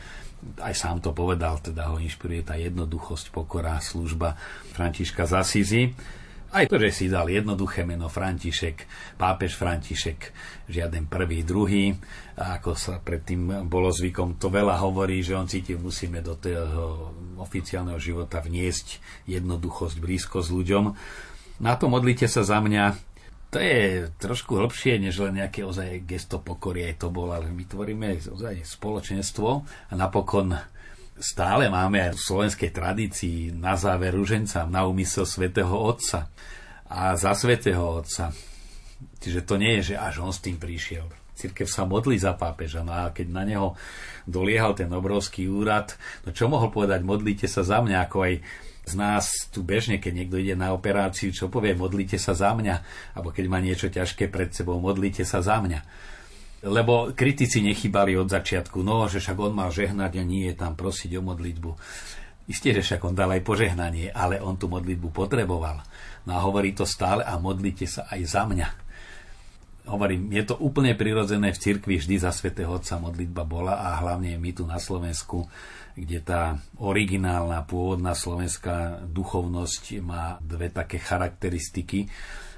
aj 0.58 0.74
sám 0.74 0.98
to 1.04 1.12
povedal, 1.12 1.60
teda 1.60 1.92
ho 1.92 2.00
inšpiruje 2.00 2.42
tá 2.42 2.56
jednoduchosť, 2.56 3.30
pokora, 3.30 3.78
služba 3.78 4.34
Františka 4.72 5.28
z 5.28 5.32
Asízy. 5.36 5.82
Aj 6.52 6.68
to, 6.68 6.76
že 6.76 6.92
si 6.92 7.04
dal 7.08 7.32
jednoduché 7.32 7.84
meno 7.84 8.12
František, 8.12 8.84
pápež 9.16 9.56
František, 9.56 10.36
žiaden 10.68 11.08
prvý, 11.08 11.40
druhý. 11.44 11.96
A 12.36 12.60
ako 12.60 12.76
sa 12.76 13.00
predtým 13.00 13.68
bolo 13.68 13.88
zvykom, 13.88 14.36
to 14.36 14.52
veľa 14.52 14.76
hovorí, 14.84 15.24
že 15.24 15.32
on 15.32 15.48
cítil, 15.48 15.80
musíme 15.80 16.20
do 16.20 16.36
toho 16.36 17.16
oficiálneho 17.40 17.96
života 17.96 18.44
vniesť 18.44 19.00
jednoduchosť, 19.24 19.96
blízko 19.96 20.44
s 20.44 20.52
ľuďom. 20.52 20.84
Na 21.64 21.72
to 21.80 21.88
modlite 21.88 22.28
sa 22.28 22.44
za 22.44 22.60
mňa, 22.60 23.11
to 23.52 23.60
je 23.60 24.08
trošku 24.16 24.56
hlbšie, 24.56 24.96
než 24.96 25.20
len 25.20 25.36
nejaké 25.44 25.60
ozaj 25.60 26.08
gesto 26.08 26.40
pokory, 26.40 26.88
aj 26.88 27.04
to 27.04 27.12
bol, 27.12 27.28
ale 27.28 27.52
my 27.52 27.68
tvoríme 27.68 28.16
ozaj 28.16 28.64
spoločenstvo 28.64 29.48
a 29.62 29.92
napokon 29.92 30.56
stále 31.20 31.68
máme 31.68 32.00
aj 32.00 32.16
v 32.16 32.24
slovenskej 32.24 32.72
tradícii 32.72 33.52
na 33.52 33.76
záver 33.76 34.16
ruženca 34.16 34.64
na 34.64 34.88
úmysel 34.88 35.28
svätého 35.28 35.76
Otca 35.76 36.32
a 36.88 37.12
za 37.12 37.36
svätého 37.36 38.00
Otca. 38.00 38.32
Čiže 39.20 39.44
to 39.44 39.60
nie 39.60 39.84
je, 39.84 39.92
že 39.92 40.00
až 40.00 40.24
on 40.24 40.32
s 40.32 40.40
tým 40.40 40.56
prišiel. 40.56 41.04
Cirkev 41.36 41.68
sa 41.68 41.84
modlí 41.84 42.16
za 42.16 42.32
pápeža, 42.32 42.80
no 42.80 42.96
a 42.96 43.12
keď 43.12 43.26
na 43.36 43.44
neho 43.44 43.76
doliehal 44.24 44.72
ten 44.72 44.88
obrovský 44.88 45.52
úrad, 45.52 45.92
no 46.24 46.32
čo 46.32 46.48
mohol 46.48 46.72
povedať, 46.72 47.04
modlíte 47.04 47.44
sa 47.44 47.60
za 47.60 47.84
mňa, 47.84 48.08
ako 48.08 48.16
aj 48.24 48.34
z 48.82 48.94
nás 48.98 49.46
tu 49.54 49.62
bežne, 49.62 50.02
keď 50.02 50.12
niekto 50.12 50.36
ide 50.42 50.58
na 50.58 50.74
operáciu, 50.74 51.30
čo 51.30 51.46
povie, 51.46 51.78
modlite 51.78 52.18
sa 52.18 52.34
za 52.34 52.50
mňa, 52.50 52.76
alebo 53.14 53.30
keď 53.30 53.44
má 53.46 53.62
niečo 53.62 53.86
ťažké 53.86 54.26
pred 54.26 54.50
sebou, 54.50 54.82
modlite 54.82 55.22
sa 55.22 55.38
za 55.38 55.62
mňa. 55.62 55.80
Lebo 56.62 57.10
kritici 57.14 57.62
nechybali 57.62 58.14
od 58.18 58.30
začiatku, 58.30 58.82
no, 58.82 59.06
že 59.06 59.22
však 59.22 59.38
on 59.38 59.54
mal 59.54 59.70
žehnať 59.70 60.18
a 60.18 60.22
nie 60.22 60.50
je 60.50 60.54
tam 60.58 60.74
prosiť 60.74 61.18
o 61.18 61.22
modlitbu. 61.22 61.70
Isté, 62.50 62.74
že 62.74 62.82
však 62.82 63.06
on 63.06 63.14
dal 63.14 63.30
aj 63.30 63.46
požehnanie, 63.46 64.10
ale 64.10 64.42
on 64.42 64.58
tú 64.58 64.66
modlitbu 64.66 65.14
potreboval. 65.14 65.82
No 66.26 66.38
a 66.38 66.42
hovorí 66.42 66.74
to 66.74 66.82
stále 66.82 67.22
a 67.22 67.38
modlite 67.38 67.86
sa 67.86 68.06
aj 68.10 68.20
za 68.26 68.42
mňa. 68.46 68.68
hovorím, 69.90 70.30
je 70.30 70.42
to 70.46 70.54
úplne 70.58 70.94
prirodzené 70.94 71.50
v 71.50 71.58
cirkvi, 71.58 71.98
vždy 71.98 72.22
za 72.22 72.30
svätého 72.30 72.70
Otca 72.70 72.98
modlitba 73.02 73.42
bola 73.42 73.82
a 73.82 73.98
hlavne 73.98 74.38
my 74.38 74.50
tu 74.54 74.62
na 74.62 74.78
Slovensku, 74.78 75.50
kde 75.96 76.18
tá 76.24 76.56
originálna, 76.80 77.64
pôvodná 77.68 78.16
slovenská 78.16 79.06
duchovnosť 79.08 80.00
má 80.00 80.40
dve 80.40 80.72
také 80.72 80.96
charakteristiky 80.96 82.08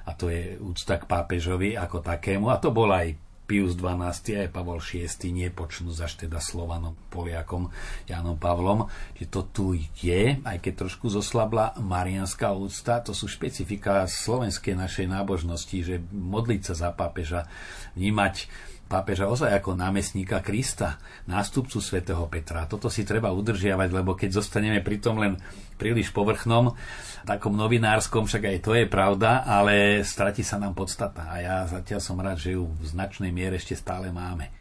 a 0.05 0.13
to 0.13 0.29
je 0.29 0.61
úcta 0.61 1.01
k 1.01 1.09
pápežovi 1.09 1.75
ako 1.75 2.05
takému 2.05 2.53
a 2.53 2.61
to 2.61 2.71
bol 2.71 2.89
aj 2.93 3.17
Pius 3.45 3.77
XII 3.77 4.49
aj 4.49 4.57
Pavol 4.57 4.81
VI, 4.81 5.05
nie 5.29 5.53
počnú 5.53 5.93
až 5.93 6.17
teda 6.17 6.41
Slovanom, 6.41 6.97
Poliakom, 7.13 7.69
Jánom 8.09 8.41
Pavlom, 8.41 8.89
že 9.13 9.29
to 9.29 9.45
tu 9.53 9.77
je, 9.77 10.41
aj 10.41 10.59
keď 10.65 10.89
trošku 10.89 11.13
zoslabla 11.13 11.77
marianská 11.77 12.57
úcta, 12.57 13.05
to 13.05 13.13
sú 13.13 13.29
špecifika 13.29 14.09
slovenskej 14.09 14.73
našej 14.81 15.07
nábožnosti, 15.13 15.77
že 15.77 16.01
modliť 16.09 16.61
sa 16.73 16.89
za 16.89 16.91
pápeža, 16.97 17.45
vnímať 17.93 18.49
pápeža 18.95 19.27
ozaj 19.27 19.51
ako 19.59 19.75
námestníka 19.75 20.39
Krista, 20.39 21.03
nástupcu 21.27 21.83
svätého 21.83 22.23
Petra. 22.31 22.71
Toto 22.71 22.87
si 22.87 23.03
treba 23.03 23.35
udržiavať, 23.35 23.91
lebo 23.91 24.15
keď 24.15 24.39
zostaneme 24.39 24.79
pri 24.87 25.03
tom 25.03 25.19
len 25.19 25.35
príliš 25.75 26.15
povrchnom, 26.15 26.79
takom 27.27 27.59
novinárskom, 27.59 28.31
však 28.31 28.55
aj 28.55 28.59
to 28.63 28.79
je 28.79 28.87
pravda, 28.87 29.43
ale 29.43 30.07
stratí 30.07 30.47
sa 30.47 30.63
nám 30.63 30.79
podstata 30.79 31.27
a 31.27 31.43
ja 31.43 31.57
zatiaľ 31.67 31.99
som 31.99 32.23
rád, 32.23 32.39
že 32.39 32.55
ju 32.55 32.71
v 32.71 32.85
značnej 32.87 33.35
miere 33.35 33.59
ešte 33.59 33.75
stále 33.75 34.15
máme. 34.15 34.55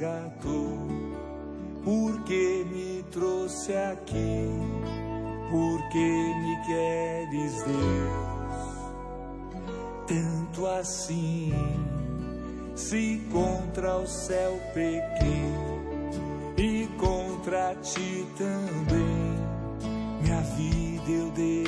resgatou, 0.00 0.78
porque 1.84 2.64
me 2.72 3.04
trouxe 3.10 3.74
aqui, 3.74 4.48
porque 5.50 5.98
me 5.98 6.56
queres 6.66 7.62
Deus, 7.64 8.80
tanto 10.06 10.66
assim, 10.66 11.52
se 12.74 13.20
contra 13.30 13.98
o 13.98 14.06
céu 14.06 14.58
pequei 14.72 15.52
e 16.56 16.86
contra 16.96 17.74
ti 17.82 18.26
também, 18.38 19.36
minha 20.22 20.40
vida 20.56 21.10
eu 21.10 21.30
dei 21.32 21.59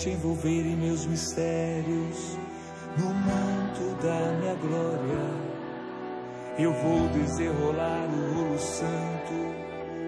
te 0.00 0.08
envolver 0.08 0.62
em 0.66 0.76
meus 0.76 1.04
mistérios, 1.04 2.38
no 2.96 3.12
manto 3.12 4.02
da 4.02 4.32
minha 4.40 4.54
glória. 4.54 5.50
Eu 6.58 6.72
vou 6.72 7.06
desenrolar 7.08 8.08
o 8.08 8.34
rolo 8.34 8.58
santo, 8.58 9.34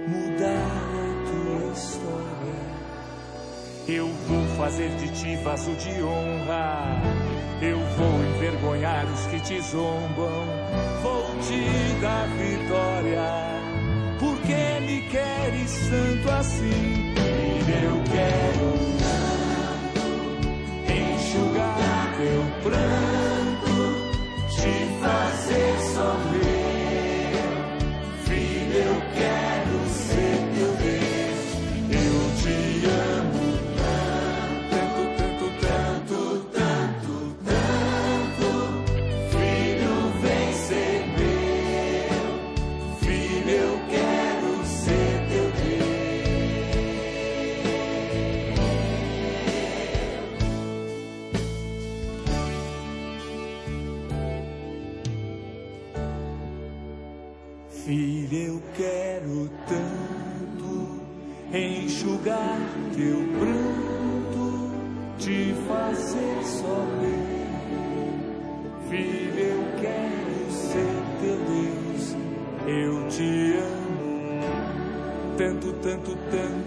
mudar 0.08 0.48
a 0.48 1.12
tua 1.28 1.72
história. 1.74 2.22
Eu 3.86 4.06
vou 4.06 4.46
fazer 4.56 4.88
de 4.96 5.12
ti 5.12 5.36
vaso 5.44 5.70
de 5.72 6.02
honra. 6.02 7.02
Eu 7.60 7.78
vou 7.78 8.24
envergonhar 8.34 9.04
os 9.12 9.26
que 9.26 9.40
te 9.40 9.60
zombam. 9.60 10.46
Vou 11.02 11.24
te 11.42 12.00
dar 12.00 12.28
vitória. 12.28 13.52
Porque 14.18 14.80
me 14.86 15.02
queres 15.10 15.90
tanto 15.90 16.30
assim? 16.30 16.91
tutto 76.02 76.18
tempo 76.30 76.61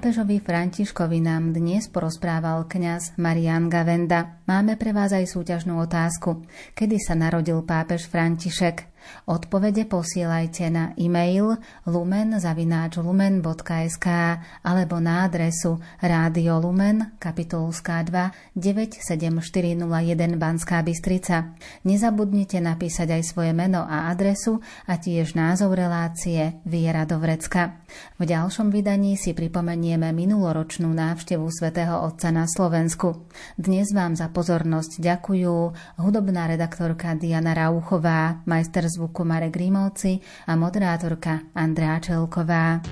pápežovi 0.00 0.40
Františkovi 0.40 1.20
nám 1.20 1.52
dnes 1.52 1.84
porozprával 1.92 2.64
kňaz 2.64 3.20
Marian 3.20 3.68
Gavenda. 3.68 4.40
Máme 4.48 4.80
pre 4.80 4.96
vás 4.96 5.12
aj 5.12 5.28
súťažnú 5.28 5.76
otázku. 5.76 6.40
Kedy 6.72 6.96
sa 6.96 7.12
narodil 7.12 7.60
pápež 7.60 8.08
František? 8.08 8.89
Odpovede 9.28 9.84
posielajte 9.84 10.72
na 10.72 10.96
e-mail 10.96 11.60
lumen.lumen.sk 11.84 14.06
alebo 14.64 14.96
na 15.02 15.24
adresu 15.28 15.76
Rádio 16.00 16.60
Lumen, 16.62 17.10
kapitulská 17.20 18.02
2, 18.06 18.30
97401 18.56 20.36
Banská 20.36 20.82
Bystrica. 20.86 21.54
Nezabudnite 21.84 22.60
napísať 22.62 23.10
aj 23.20 23.24
svoje 23.26 23.52
meno 23.52 23.84
a 23.84 24.10
adresu 24.10 24.60
a 24.86 24.96
tiež 24.96 25.34
názov 25.36 25.74
relácie 25.76 26.52
Viera 26.64 27.06
do 27.06 27.18
Vrecka. 27.20 27.80
V 28.20 28.26
ďalšom 28.26 28.70
vydaní 28.70 29.16
si 29.18 29.34
pripomenieme 29.34 30.12
minuloročnú 30.14 30.88
návštevu 30.90 31.50
svätého 31.50 32.02
Otca 32.02 32.30
na 32.30 32.46
Slovensku. 32.50 33.26
Dnes 33.56 33.92
vám 33.94 34.14
za 34.14 34.28
pozornosť 34.30 35.00
ďakujú 35.02 35.54
hudobná 35.98 36.46
redaktorka 36.50 37.14
Diana 37.16 37.54
Rauchová, 37.56 38.42
majster 38.44 38.86
zvuku 38.86 38.99
Marek 39.08 39.56
Rímovci 39.56 40.20
a 40.44 40.52
moderátorka 40.58 41.48
Andrea 41.56 41.96
Čelková. 41.96 42.84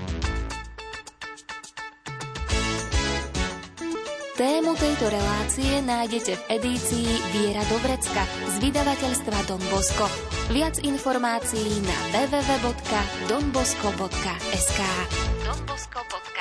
Tému 4.39 4.71
tejto 4.79 5.11
relácie 5.11 5.83
nájdete 5.83 6.39
v 6.39 6.43
edícii 6.55 7.11
Viera 7.35 7.59
Dobrecka 7.67 8.23
z 8.55 8.63
vydavateľstva 8.63 9.35
Don 9.51 9.59
Bosco. 9.67 10.07
Viac 10.55 10.79
informácií 10.79 11.83
na 11.83 11.97
www.donbosco.sk 12.15 14.79
donbosco.sk 15.43 16.38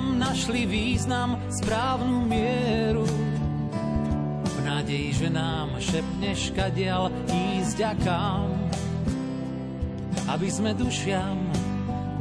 veciam 0.00 0.16
našli 0.16 0.64
význam, 0.64 1.36
správnu 1.52 2.24
mieru. 2.24 3.04
V 4.48 4.58
nádeji, 4.64 5.12
že 5.12 5.28
nám 5.28 5.76
šepneš 5.76 6.56
kadial 6.56 7.12
ísť 7.28 7.78
a 7.84 7.92
kam, 8.00 8.48
aby 10.32 10.48
sme 10.48 10.72
dušiam 10.72 11.36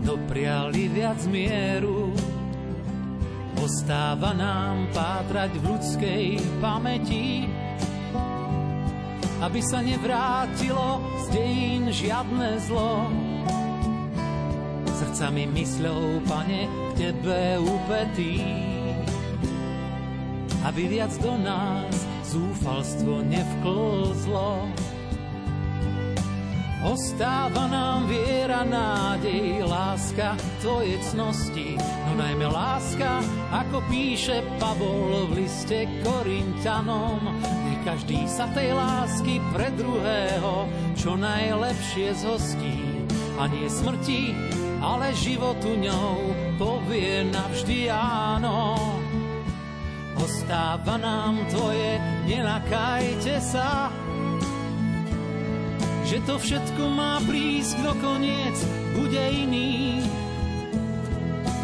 dopriali 0.04 0.92
viac 0.92 1.24
mieru. 1.32 2.12
Ostáva 3.64 4.36
nám 4.36 4.92
pátrať 4.92 5.56
v 5.60 5.64
ľudskej 5.64 6.26
pamäti, 6.60 7.48
aby 9.40 9.60
sa 9.64 9.80
nevrátilo 9.80 11.00
z 11.00 11.26
dejín 11.32 11.84
žiadne 11.96 12.60
zlo 12.60 13.08
srdcami 15.00 15.48
mysľou, 15.56 16.20
pane, 16.28 16.89
tebe 17.00 17.56
upetý. 17.64 18.44
Aby 20.68 21.00
viac 21.00 21.16
do 21.24 21.40
nás 21.40 21.96
zúfalstvo 22.28 23.24
nevklzlo. 23.24 24.68
Ostáva 26.80 27.68
nám 27.68 28.08
viera, 28.08 28.64
nádej, 28.64 29.68
láska, 29.68 30.40
tvoje 30.64 30.96
cnosti, 31.12 31.76
no 32.08 32.12
najmä 32.16 32.48
láska, 32.48 33.20
ako 33.52 33.84
píše 33.92 34.44
Pavol 34.60 35.28
v 35.32 35.44
liste 35.44 35.88
Korintanom. 36.04 37.20
Nech 37.68 37.84
každý 37.84 38.24
sa 38.32 38.48
tej 38.56 38.76
lásky 38.76 39.44
pre 39.52 39.72
druhého 39.76 40.72
čo 40.96 41.20
najlepšie 41.20 42.16
zhostí 42.16 42.80
a 43.36 43.48
nie 43.52 43.68
smrti, 43.68 44.32
ale 44.80 45.12
životu 45.20 45.76
ňou 45.76 46.39
povie 46.60 47.24
navždy 47.32 47.88
áno. 47.88 48.76
Ostáva 50.20 51.00
nám 51.00 51.48
tvoje, 51.48 51.96
nenakajte 52.28 53.40
sa, 53.40 53.88
že 56.04 56.20
to 56.28 56.36
všetko 56.36 56.84
má 56.92 57.24
prísť 57.24 57.80
do 57.80 57.96
koniec, 58.04 58.60
bude 59.00 59.24
iný. 59.32 60.04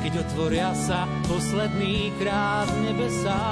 Keď 0.08 0.24
otvoria 0.32 0.72
sa 0.72 1.04
posledný 1.28 2.16
krát 2.16 2.72
nebesá 2.88 3.44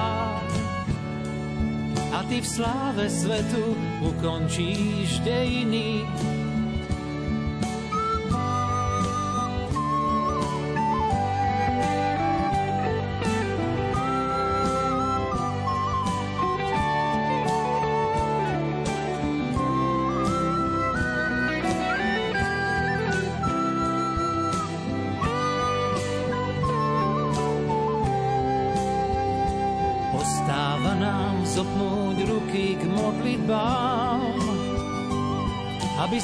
a 2.13 2.19
ty 2.29 2.39
v 2.39 2.47
sláve 2.47 3.09
svetu 3.11 3.75
ukončíš 3.99 5.19
dejiny. 5.27 6.07
aby 6.07 6.32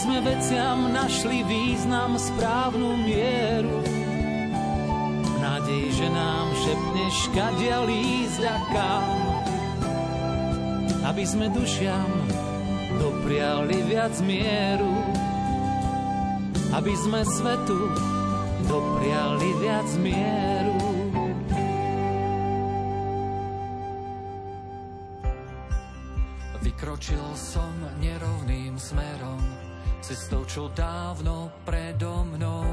sme 0.10 0.26
veciam 0.26 0.90
našli 0.90 1.46
význam, 1.46 2.18
správnu 2.18 2.98
mieru. 3.06 3.78
V 5.22 5.38
nádeji, 5.38 6.02
že 6.02 6.08
nám 6.10 6.50
šepneš, 6.66 7.18
kadia 7.30 7.86
ísť 7.86 8.42
a 8.42 8.58
kam. 8.74 9.06
Aby 11.14 11.24
sme 11.30 11.54
dušiam 11.54 12.10
dopriali 12.98 13.86
viac 13.86 14.18
mieru. 14.26 14.90
Aby 16.74 16.94
sme 16.98 17.22
svetu 17.30 17.78
dopriali 18.66 19.50
viac 19.62 19.90
mieru. 20.02 20.90
Vykročil 26.66 27.30
som 27.38 27.70
nerovným 28.02 28.74
smerom 28.82 29.69
cestou, 30.00 30.48
čo 30.48 30.72
dávno 30.72 31.52
predo 31.68 32.24
mnou 32.24 32.68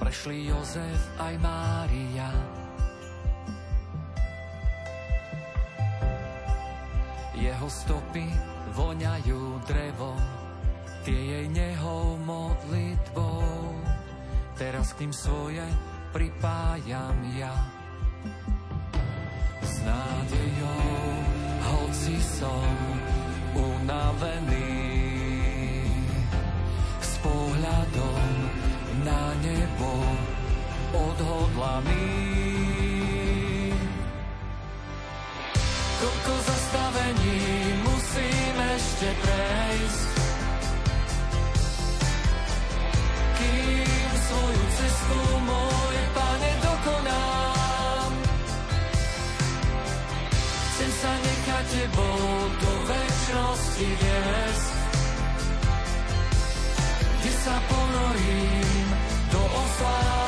prešli 0.00 0.48
Jozef 0.48 1.00
aj 1.20 1.34
Mária. 1.38 2.32
Jeho 7.36 7.68
stopy 7.68 8.26
voňajú 8.76 9.42
drevo, 9.68 10.12
tie 11.04 11.20
jej 11.20 11.46
nehou 11.52 12.16
modlitbou. 12.24 13.76
Teraz 14.56 14.92
k 14.96 15.04
tým 15.04 15.12
svoje 15.12 15.64
pripájam 16.12 17.16
ja. 17.36 17.54
S 19.62 19.74
nádejou, 19.84 20.92
hoci 21.64 22.16
som 22.20 22.72
unavený, 23.56 24.89
pohľadom 27.60 28.24
na 29.04 29.36
nebo 29.44 29.92
odhodlaný. 30.96 32.08
Koľko 36.00 36.34
zastavení 36.40 37.44
musím 37.84 38.56
ešte 38.80 39.08
prejsť, 39.12 40.08
kým 43.36 44.10
svoju 44.24 44.64
cestu 44.80 45.20
môj 45.44 45.96
pane 46.16 46.52
dokonám. 46.64 48.10
Chcem 50.64 50.90
sa 50.96 51.12
nechať 51.12 51.64
tebou 51.76 52.24
do 52.56 52.72
väčšnosti 52.88 53.88
viesť, 54.00 54.69
sa 57.40 57.56
ponorím 57.72 58.88
do 59.32 59.40
oslávených 59.40 60.19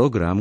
Program, 0.00 0.38